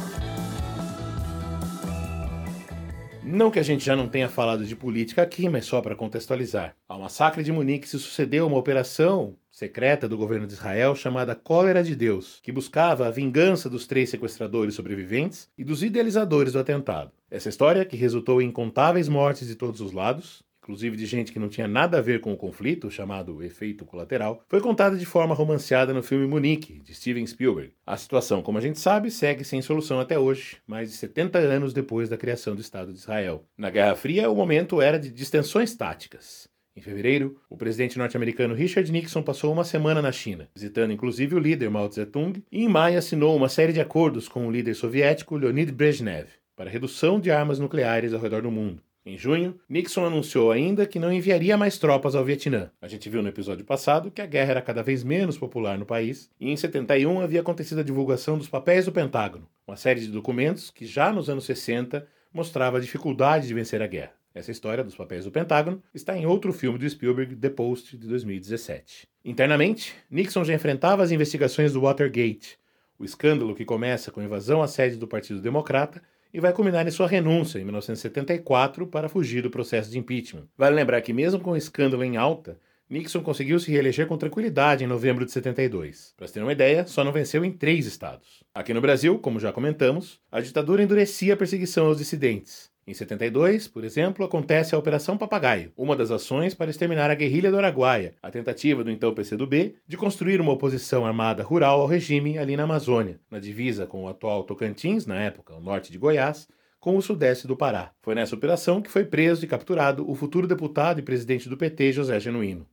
Não 3.23 3.49
que 3.49 3.59
a 3.59 3.63
gente 3.63 3.83
já 3.83 3.95
não 3.95 4.07
tenha 4.07 4.29
falado 4.29 4.63
de 4.63 4.75
política 4.75 5.23
aqui, 5.23 5.49
mas 5.49 5.65
só 5.65 5.81
para 5.81 5.95
contextualizar. 5.95 6.75
Ao 6.87 6.99
massacre 6.99 7.43
de 7.43 7.51
Munique 7.51 7.89
se 7.89 7.97
sucedeu 7.99 8.45
uma 8.47 8.57
operação 8.57 9.35
secreta 9.55 10.05
do 10.05 10.17
governo 10.17 10.45
de 10.45 10.51
Israel 10.51 10.93
chamada 10.93 11.33
Cólera 11.33 11.81
de 11.81 11.95
Deus, 11.95 12.41
que 12.43 12.51
buscava 12.51 13.07
a 13.07 13.09
vingança 13.09 13.69
dos 13.69 13.87
três 13.87 14.09
sequestradores 14.09 14.75
sobreviventes 14.75 15.49
e 15.57 15.63
dos 15.63 15.81
idealizadores 15.81 16.51
do 16.51 16.59
atentado. 16.59 17.13
Essa 17.31 17.47
história, 17.47 17.85
que 17.85 17.95
resultou 17.95 18.41
em 18.41 18.49
incontáveis 18.49 19.07
mortes 19.07 19.47
de 19.47 19.55
todos 19.55 19.79
os 19.79 19.93
lados, 19.93 20.43
inclusive 20.61 20.97
de 20.97 21.05
gente 21.05 21.31
que 21.31 21.39
não 21.39 21.47
tinha 21.47 21.69
nada 21.69 21.99
a 21.99 22.01
ver 22.01 22.19
com 22.19 22.33
o 22.33 22.37
conflito, 22.37 22.91
chamado 22.91 23.41
efeito 23.41 23.85
colateral, 23.85 24.43
foi 24.49 24.59
contada 24.59 24.97
de 24.97 25.05
forma 25.05 25.33
romanceada 25.33 25.93
no 25.93 26.03
filme 26.03 26.27
Munique, 26.27 26.81
de 26.81 26.93
Steven 26.93 27.25
Spielberg. 27.25 27.71
A 27.85 27.95
situação, 27.95 28.41
como 28.41 28.57
a 28.57 28.61
gente 28.61 28.77
sabe, 28.77 29.09
segue 29.09 29.45
sem 29.45 29.61
solução 29.61 30.01
até 30.01 30.19
hoje, 30.19 30.57
mais 30.67 30.89
de 30.89 30.97
70 30.97 31.39
anos 31.39 31.71
depois 31.71 32.09
da 32.09 32.17
criação 32.17 32.55
do 32.55 32.61
Estado 32.61 32.91
de 32.91 32.99
Israel. 32.99 33.45
Na 33.57 33.69
Guerra 33.69 33.95
Fria, 33.95 34.29
o 34.29 34.35
momento 34.35 34.81
era 34.81 34.99
de 34.99 35.09
distensões 35.09 35.73
táticas. 35.73 36.53
Em 36.77 36.81
fevereiro, 36.81 37.39
o 37.49 37.55
presidente 37.55 37.97
norte-americano 37.97 38.53
Richard 38.53 38.91
Nixon 38.91 39.23
passou 39.23 39.53
uma 39.53 39.63
semana 39.63 40.01
na 40.01 40.11
China, 40.11 40.49
visitando 40.53 40.91
inclusive 40.91 41.33
o 41.33 41.39
líder 41.39 41.69
Mao 41.69 41.87
Tse-tung, 41.87 42.43
e 42.51 42.65
em 42.65 42.67
maio 42.67 42.99
assinou 42.99 43.33
uma 43.33 43.47
série 43.47 43.71
de 43.71 43.79
acordos 43.79 44.27
com 44.27 44.45
o 44.45 44.51
líder 44.51 44.73
soviético 44.73 45.37
Leonid 45.37 45.71
Brezhnev 45.71 46.27
para 46.53 46.69
redução 46.69 47.17
de 47.17 47.31
armas 47.31 47.59
nucleares 47.59 48.13
ao 48.13 48.19
redor 48.19 48.41
do 48.41 48.51
mundo. 48.51 48.81
Em 49.05 49.17
junho, 49.17 49.57
Nixon 49.69 50.05
anunciou 50.05 50.51
ainda 50.51 50.85
que 50.85 50.99
não 50.99 51.13
enviaria 51.13 51.55
mais 51.55 51.77
tropas 51.77 52.13
ao 52.13 52.25
Vietnã. 52.25 52.69
A 52.81 52.89
gente 52.89 53.09
viu 53.09 53.21
no 53.21 53.29
episódio 53.29 53.63
passado 53.63 54.11
que 54.11 54.21
a 54.21 54.25
guerra 54.25 54.51
era 54.51 54.61
cada 54.61 54.83
vez 54.83 55.01
menos 55.01 55.37
popular 55.37 55.77
no 55.77 55.85
país, 55.85 56.29
e 56.39 56.51
em 56.51 56.57
71 56.57 57.21
havia 57.21 57.39
acontecido 57.39 57.79
a 57.79 57.83
divulgação 57.83 58.37
dos 58.37 58.49
papéis 58.49 58.83
do 58.83 58.91
Pentágono, 58.91 59.47
uma 59.65 59.77
série 59.77 60.01
de 60.01 60.07
documentos 60.07 60.71
que 60.71 60.85
já 60.85 61.13
nos 61.13 61.29
anos 61.29 61.45
60 61.45 62.05
mostrava 62.33 62.79
a 62.79 62.81
dificuldade 62.81 63.47
de 63.47 63.53
vencer 63.53 63.81
a 63.81 63.87
guerra. 63.87 64.11
Essa 64.35 64.51
história 64.51 64.83
dos 64.83 64.95
papéis 64.95 65.23
do 65.23 65.31
Pentágono 65.31 65.81
está 65.93 66.17
em 66.17 66.25
outro 66.25 66.51
filme 66.51 66.77
do 66.77 66.89
Spielberg, 66.89 67.37
The 67.37 67.49
Post, 67.51 67.95
de 67.95 68.05
2017. 68.05 69.07
Internamente, 69.23 69.95
Nixon 70.11 70.43
já 70.43 70.53
enfrentava 70.53 71.01
as 71.01 71.09
investigações 71.09 71.71
do 71.71 71.79
Watergate, 71.79 72.59
o 72.99 73.05
escândalo 73.05 73.55
que 73.55 73.63
começa 73.63 74.11
com 74.11 74.19
a 74.19 74.25
invasão 74.25 74.61
à 74.61 74.67
sede 74.67 74.97
do 74.97 75.07
Partido 75.07 75.39
Democrata 75.39 76.01
e 76.33 76.41
vai 76.41 76.51
culminar 76.51 76.85
em 76.85 76.91
sua 76.91 77.07
renúncia 77.07 77.59
em 77.59 77.63
1974 77.63 78.85
para 78.87 79.07
fugir 79.07 79.41
do 79.41 79.49
processo 79.49 79.89
de 79.89 79.97
impeachment. 79.97 80.49
Vale 80.57 80.75
lembrar 80.75 80.99
que, 80.99 81.13
mesmo 81.13 81.39
com 81.39 81.51
o 81.51 81.57
escândalo 81.57 82.03
em 82.03 82.17
alta, 82.17 82.59
Nixon 82.89 83.21
conseguiu 83.21 83.57
se 83.57 83.71
reeleger 83.71 84.05
com 84.05 84.17
tranquilidade 84.17 84.83
em 84.83 84.87
novembro 84.87 85.23
de 85.25 85.31
72. 85.31 86.13
Para 86.17 86.27
ter 86.27 86.41
uma 86.41 86.51
ideia, 86.51 86.85
só 86.85 87.05
não 87.05 87.13
venceu 87.13 87.45
em 87.45 87.53
três 87.53 87.85
estados. 87.85 88.43
Aqui 88.53 88.73
no 88.73 88.81
Brasil, 88.81 89.17
como 89.17 89.39
já 89.39 89.53
comentamos, 89.53 90.19
a 90.29 90.41
ditadura 90.41 90.83
endurecia 90.83 91.35
a 91.35 91.37
perseguição 91.37 91.85
aos 91.87 91.99
dissidentes. 91.99 92.74
Em 92.87 92.93
72, 92.93 93.67
por 93.67 93.83
exemplo, 93.83 94.23
acontece 94.23 94.75
a 94.75 94.77
Operação 94.77 95.17
Papagaio, 95.17 95.71
uma 95.75 95.95
das 95.95 96.11
ações 96.11 96.53
para 96.53 96.69
exterminar 96.69 97.09
a 97.09 97.15
guerrilha 97.15 97.49
do 97.49 97.57
Araguaia, 97.57 98.13
a 98.21 98.29
tentativa 98.29 98.83
do 98.83 98.91
então 98.91 99.11
PCdoB 99.11 99.75
de 99.87 99.97
construir 99.97 100.39
uma 100.39 100.51
oposição 100.51 101.03
armada 101.03 101.41
rural 101.41 101.81
ao 101.81 101.87
regime 101.87 102.37
ali 102.37 102.55
na 102.55 102.61
Amazônia, 102.61 103.19
na 103.31 103.39
divisa 103.39 103.87
com 103.87 104.03
o 104.03 104.07
atual 104.07 104.43
Tocantins, 104.43 105.07
na 105.07 105.19
época 105.19 105.55
o 105.55 105.59
norte 105.59 105.91
de 105.91 105.97
Goiás, 105.97 106.47
com 106.79 106.95
o 106.95 107.01
sudeste 107.01 107.47
do 107.47 107.57
Pará. 107.57 107.89
Foi 108.03 108.13
nessa 108.13 108.35
operação 108.35 108.79
que 108.79 108.91
foi 108.91 109.03
preso 109.03 109.43
e 109.43 109.47
capturado 109.47 110.07
o 110.07 110.13
futuro 110.13 110.45
deputado 110.45 110.99
e 110.99 111.01
presidente 111.01 111.49
do 111.49 111.57
PT, 111.57 111.91
José 111.91 112.19
Genuíno. 112.19 112.67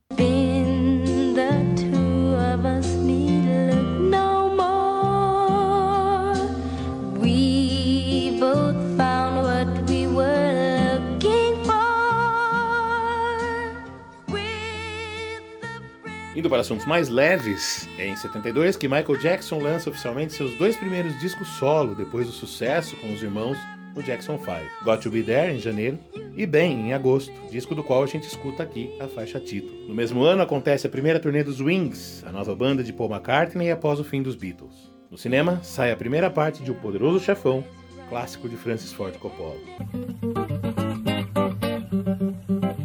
Indo 16.35 16.49
para 16.49 16.61
assuntos 16.61 16.85
mais 16.85 17.09
leves, 17.09 17.87
é 17.97 18.07
em 18.07 18.15
72 18.15 18.75
que 18.75 18.87
Michael 18.87 19.17
Jackson 19.19 19.59
lança 19.59 19.89
oficialmente 19.89 20.33
seus 20.33 20.55
dois 20.57 20.75
primeiros 20.75 21.19
discos 21.19 21.47
solo, 21.47 21.93
depois 21.93 22.25
do 22.25 22.33
sucesso 22.33 22.95
com 22.97 23.13
os 23.13 23.21
irmãos 23.21 23.57
no 23.95 24.01
Jackson 24.01 24.39
5. 24.39 24.51
Got 24.83 25.01
to 25.03 25.11
Be 25.11 25.21
There, 25.21 25.53
em 25.53 25.59
janeiro, 25.59 25.99
e 26.35 26.47
Bem, 26.47 26.87
em 26.87 26.93
agosto, 26.93 27.31
disco 27.51 27.75
do 27.75 27.83
qual 27.83 28.03
a 28.03 28.07
gente 28.07 28.27
escuta 28.27 28.63
aqui 28.63 28.89
a 28.99 29.07
faixa 29.07 29.39
título. 29.39 29.87
No 29.87 29.93
mesmo 29.93 30.23
ano 30.23 30.41
acontece 30.41 30.87
a 30.87 30.89
primeira 30.89 31.19
turnê 31.19 31.43
dos 31.43 31.61
Wings, 31.61 32.23
a 32.25 32.31
nova 32.31 32.55
banda 32.55 32.83
de 32.83 32.91
Paul 32.91 33.11
McCartney 33.11 33.69
após 33.69 33.99
o 33.99 34.03
fim 34.03 34.23
dos 34.23 34.35
Beatles. 34.35 34.91
No 35.11 35.17
cinema, 35.19 35.59
sai 35.61 35.91
a 35.91 35.95
primeira 35.95 36.31
parte 36.31 36.63
de 36.63 36.71
O 36.71 36.75
Poderoso 36.75 37.19
Chefão, 37.23 37.63
clássico 38.09 38.49
de 38.49 38.55
Francis 38.57 38.91
Ford 38.91 39.15
Coppola. 39.17 39.59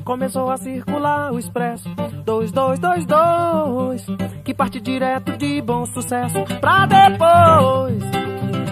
Começou 0.08 0.50
a 0.50 0.56
circular 0.56 1.30
o 1.34 1.38
expresso 1.38 1.86
2222 2.24 4.06
Que 4.42 4.54
parte 4.54 4.80
direto 4.80 5.36
de 5.36 5.60
bom 5.60 5.84
sucesso 5.84 6.46
Pra 6.62 6.86
depois 6.86 8.02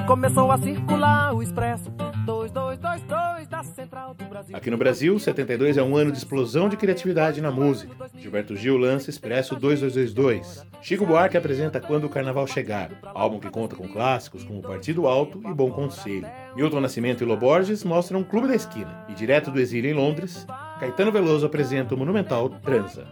Começou 0.07 0.51
a 0.51 0.57
circular 0.57 1.35
o 1.35 1.43
expresso 1.43 1.91
2222 2.25 3.49
da 3.49 3.63
central 3.63 4.17
Aqui 4.55 4.71
no 4.71 4.79
Brasil, 4.79 5.19
72 5.19 5.77
é 5.77 5.83
um 5.83 5.95
ano 5.95 6.11
de 6.11 6.17
explosão 6.17 6.69
de 6.69 6.77
criatividade 6.77 7.41
na 7.41 7.51
música. 7.51 7.95
Gilberto 8.17 8.57
Gil 8.57 8.77
lança 8.77 9.11
Expresso 9.11 9.57
2222. 9.57 10.65
Chico 10.81 11.05
Buarque 11.05 11.37
apresenta 11.37 11.81
Quando 11.81 12.05
o 12.05 12.09
Carnaval 12.09 12.47
Chegar, 12.47 12.91
álbum 13.15 13.39
que 13.39 13.51
conta 13.51 13.77
com 13.77 13.89
clássicos 13.89 14.45
como 14.45 14.63
Partido 14.63 15.07
Alto 15.07 15.41
e 15.45 15.53
Bom 15.53 15.71
Conselho. 15.71 16.27
Milton 16.55 16.81
Nascimento 16.81 17.23
e 17.23 17.27
Loborges 17.27 17.85
mostram 17.85 18.25
Clube 18.25 18.49
da 18.49 18.55
Esquina. 18.55 19.05
E 19.09 19.15
direto 19.15 19.51
do 19.51 19.61
exílio 19.61 19.91
em 19.91 19.95
Londres, 19.95 20.47
Caetano 20.79 21.11
Veloso 21.11 21.47
apresenta 21.47 21.95
o 21.95 21.97
monumental 21.97 22.51
Transa. 22.63 23.07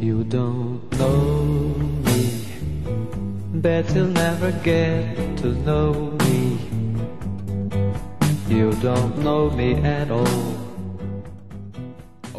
You 0.00 0.24
don't 0.24 0.80
know 0.96 1.74
me, 2.04 2.44
bet 3.60 3.90
you'll 3.92 4.12
never 4.12 4.52
get 4.62 5.16
to 5.42 5.48
know 5.64 6.16
me. 6.24 6.58
You 8.48 8.70
don't 8.80 9.18
know 9.18 9.50
me 9.50 9.74
at 9.84 10.10
all 10.10 10.59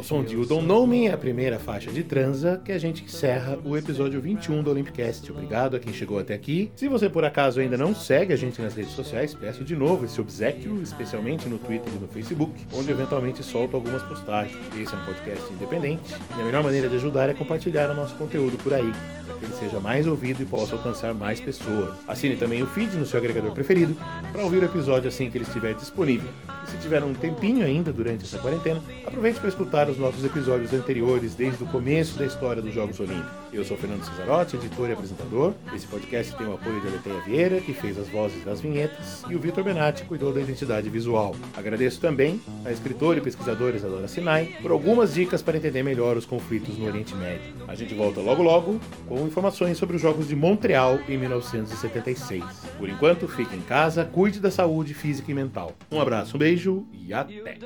som 0.03 0.23
de 0.23 0.35
You 0.35 0.45
Don't 0.45 0.65
Know 0.65 0.85
Me, 0.87 1.09
a 1.09 1.17
primeira 1.17 1.59
faixa 1.59 1.91
de 1.91 2.03
transa, 2.03 2.61
que 2.63 2.71
a 2.71 2.77
gente 2.77 3.03
encerra 3.03 3.57
o 3.63 3.77
episódio 3.77 4.21
21 4.21 4.63
do 4.63 4.71
Olympicast. 4.71 5.31
Obrigado 5.31 5.75
a 5.75 5.79
quem 5.79 5.93
chegou 5.93 6.19
até 6.19 6.33
aqui. 6.33 6.71
Se 6.75 6.87
você 6.87 7.09
por 7.09 7.23
acaso 7.23 7.59
ainda 7.59 7.77
não 7.77 7.93
segue 7.93 8.33
a 8.33 8.35
gente 8.35 8.61
nas 8.61 8.73
redes 8.73 8.93
sociais, 8.93 9.33
peço 9.33 9.63
de 9.63 9.75
novo 9.75 10.05
esse 10.05 10.19
obsequio, 10.19 10.81
especialmente 10.81 11.47
no 11.47 11.57
Twitter 11.57 11.91
e 11.95 11.99
no 11.99 12.07
Facebook, 12.07 12.53
onde 12.73 12.91
eventualmente 12.91 13.43
solto 13.43 13.75
algumas 13.75 14.03
postagens. 14.03 14.57
Esse 14.79 14.93
é 14.93 14.97
um 14.97 15.05
podcast 15.05 15.53
independente 15.53 16.15
e 16.37 16.41
a 16.41 16.45
melhor 16.45 16.63
maneira 16.63 16.89
de 16.89 16.95
ajudar 16.95 17.29
é 17.29 17.33
compartilhar 17.33 17.89
o 17.89 17.95
nosso 17.95 18.15
conteúdo 18.15 18.57
por 18.57 18.73
aí, 18.73 18.91
para 19.25 19.35
que 19.35 19.45
ele 19.45 19.53
seja 19.53 19.79
mais 19.79 20.07
ouvido 20.07 20.41
e 20.41 20.45
possa 20.45 20.75
alcançar 20.75 21.13
mais 21.13 21.39
pessoas. 21.39 21.93
Assine 22.07 22.35
também 22.35 22.63
o 22.63 22.67
feed 22.67 22.95
no 22.95 23.05
seu 23.05 23.19
agregador 23.19 23.51
preferido 23.51 23.95
para 24.31 24.43
ouvir 24.43 24.61
o 24.61 24.65
episódio 24.65 25.07
assim 25.07 25.29
que 25.29 25.37
ele 25.37 25.45
estiver 25.45 25.73
disponível. 25.73 26.29
Se 26.71 26.77
tiver 26.77 27.03
um 27.03 27.13
tempinho 27.13 27.65
ainda 27.65 27.91
durante 27.91 28.23
essa 28.23 28.39
quarentena, 28.39 28.81
aproveite 29.05 29.41
para 29.41 29.49
escutar 29.49 29.89
os 29.89 29.97
nossos 29.97 30.23
episódios 30.23 30.71
anteriores 30.71 31.36
desde 31.36 31.62
o 31.62 31.67
começo 31.67 32.17
da 32.17 32.25
história 32.25 32.62
dos 32.62 32.73
Jogos 32.73 32.97
Olímpicos. 32.97 33.29
Eu 33.51 33.65
sou 33.65 33.75
Fernando 33.75 34.05
Cesarotti, 34.05 34.55
editor 34.55 34.89
e 34.89 34.93
apresentador. 34.93 35.53
Esse 35.75 35.86
podcast 35.86 36.34
tem 36.38 36.47
o 36.47 36.53
apoio 36.53 36.79
de 36.79 36.88
Aleteia 36.88 37.19
Vieira, 37.25 37.60
que 37.60 37.73
fez 37.73 37.99
as 37.99 38.07
vozes 38.07 38.41
das 38.45 38.62
vinhetas, 38.62 39.25
e 39.29 39.36
o 39.36 39.39
Vitor 39.39 39.62
Benatti 39.65 40.05
cuidou 40.05 40.31
da 40.31 40.39
identidade 40.39 40.89
visual. 40.89 41.36
Agradeço 41.57 41.99
também 41.99 42.41
a 42.63 42.71
escritora 42.71 43.19
e 43.19 43.21
pesquisadora 43.21 43.75
Isadora 43.75 44.07
Sinai 44.07 44.55
por 44.62 44.71
algumas 44.71 45.13
dicas 45.13 45.41
para 45.41 45.57
entender 45.57 45.84
melhor 45.84 46.15
os 46.15 46.25
conflitos 46.25 46.77
no 46.77 46.86
Oriente 46.86 47.13
Médio. 47.15 47.53
A 47.67 47.75
gente 47.75 47.93
volta 47.93 48.21
logo 48.21 48.41
logo 48.41 48.79
com 49.10 49.27
informações 49.27 49.77
sobre 49.77 49.97
os 49.97 50.01
Jogos 50.01 50.29
de 50.29 50.36
Montreal 50.38 50.97
em 51.10 51.17
1976. 51.17 52.45
Por 52.77 52.88
enquanto, 52.88 53.27
fique 53.27 53.53
em 53.53 53.62
casa, 53.62 54.05
cuide 54.05 54.39
da 54.39 54.49
saúde 54.49 54.93
física 54.93 55.29
e 55.29 55.34
mental. 55.34 55.73
Um 55.91 55.99
abraço, 55.99 56.38
um 56.38 56.39
beijo 56.39 56.61
beijo 56.62 56.86
e 56.93 57.13
até. 57.13 57.58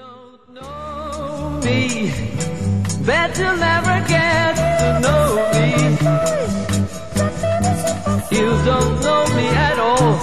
You 8.31 8.49
don't 8.65 9.01
know 9.01 9.25
me 9.35 9.47
at 9.49 9.79
all. 9.79 10.17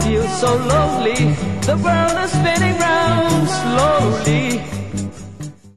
Feel 0.00 0.26
so 0.28 0.56
lonely. 0.56 1.34
The 1.62 1.76
world 1.76 2.18
is 2.24 2.30
spinning 2.30 2.78
round 2.78 3.48
slowly. 3.48 4.60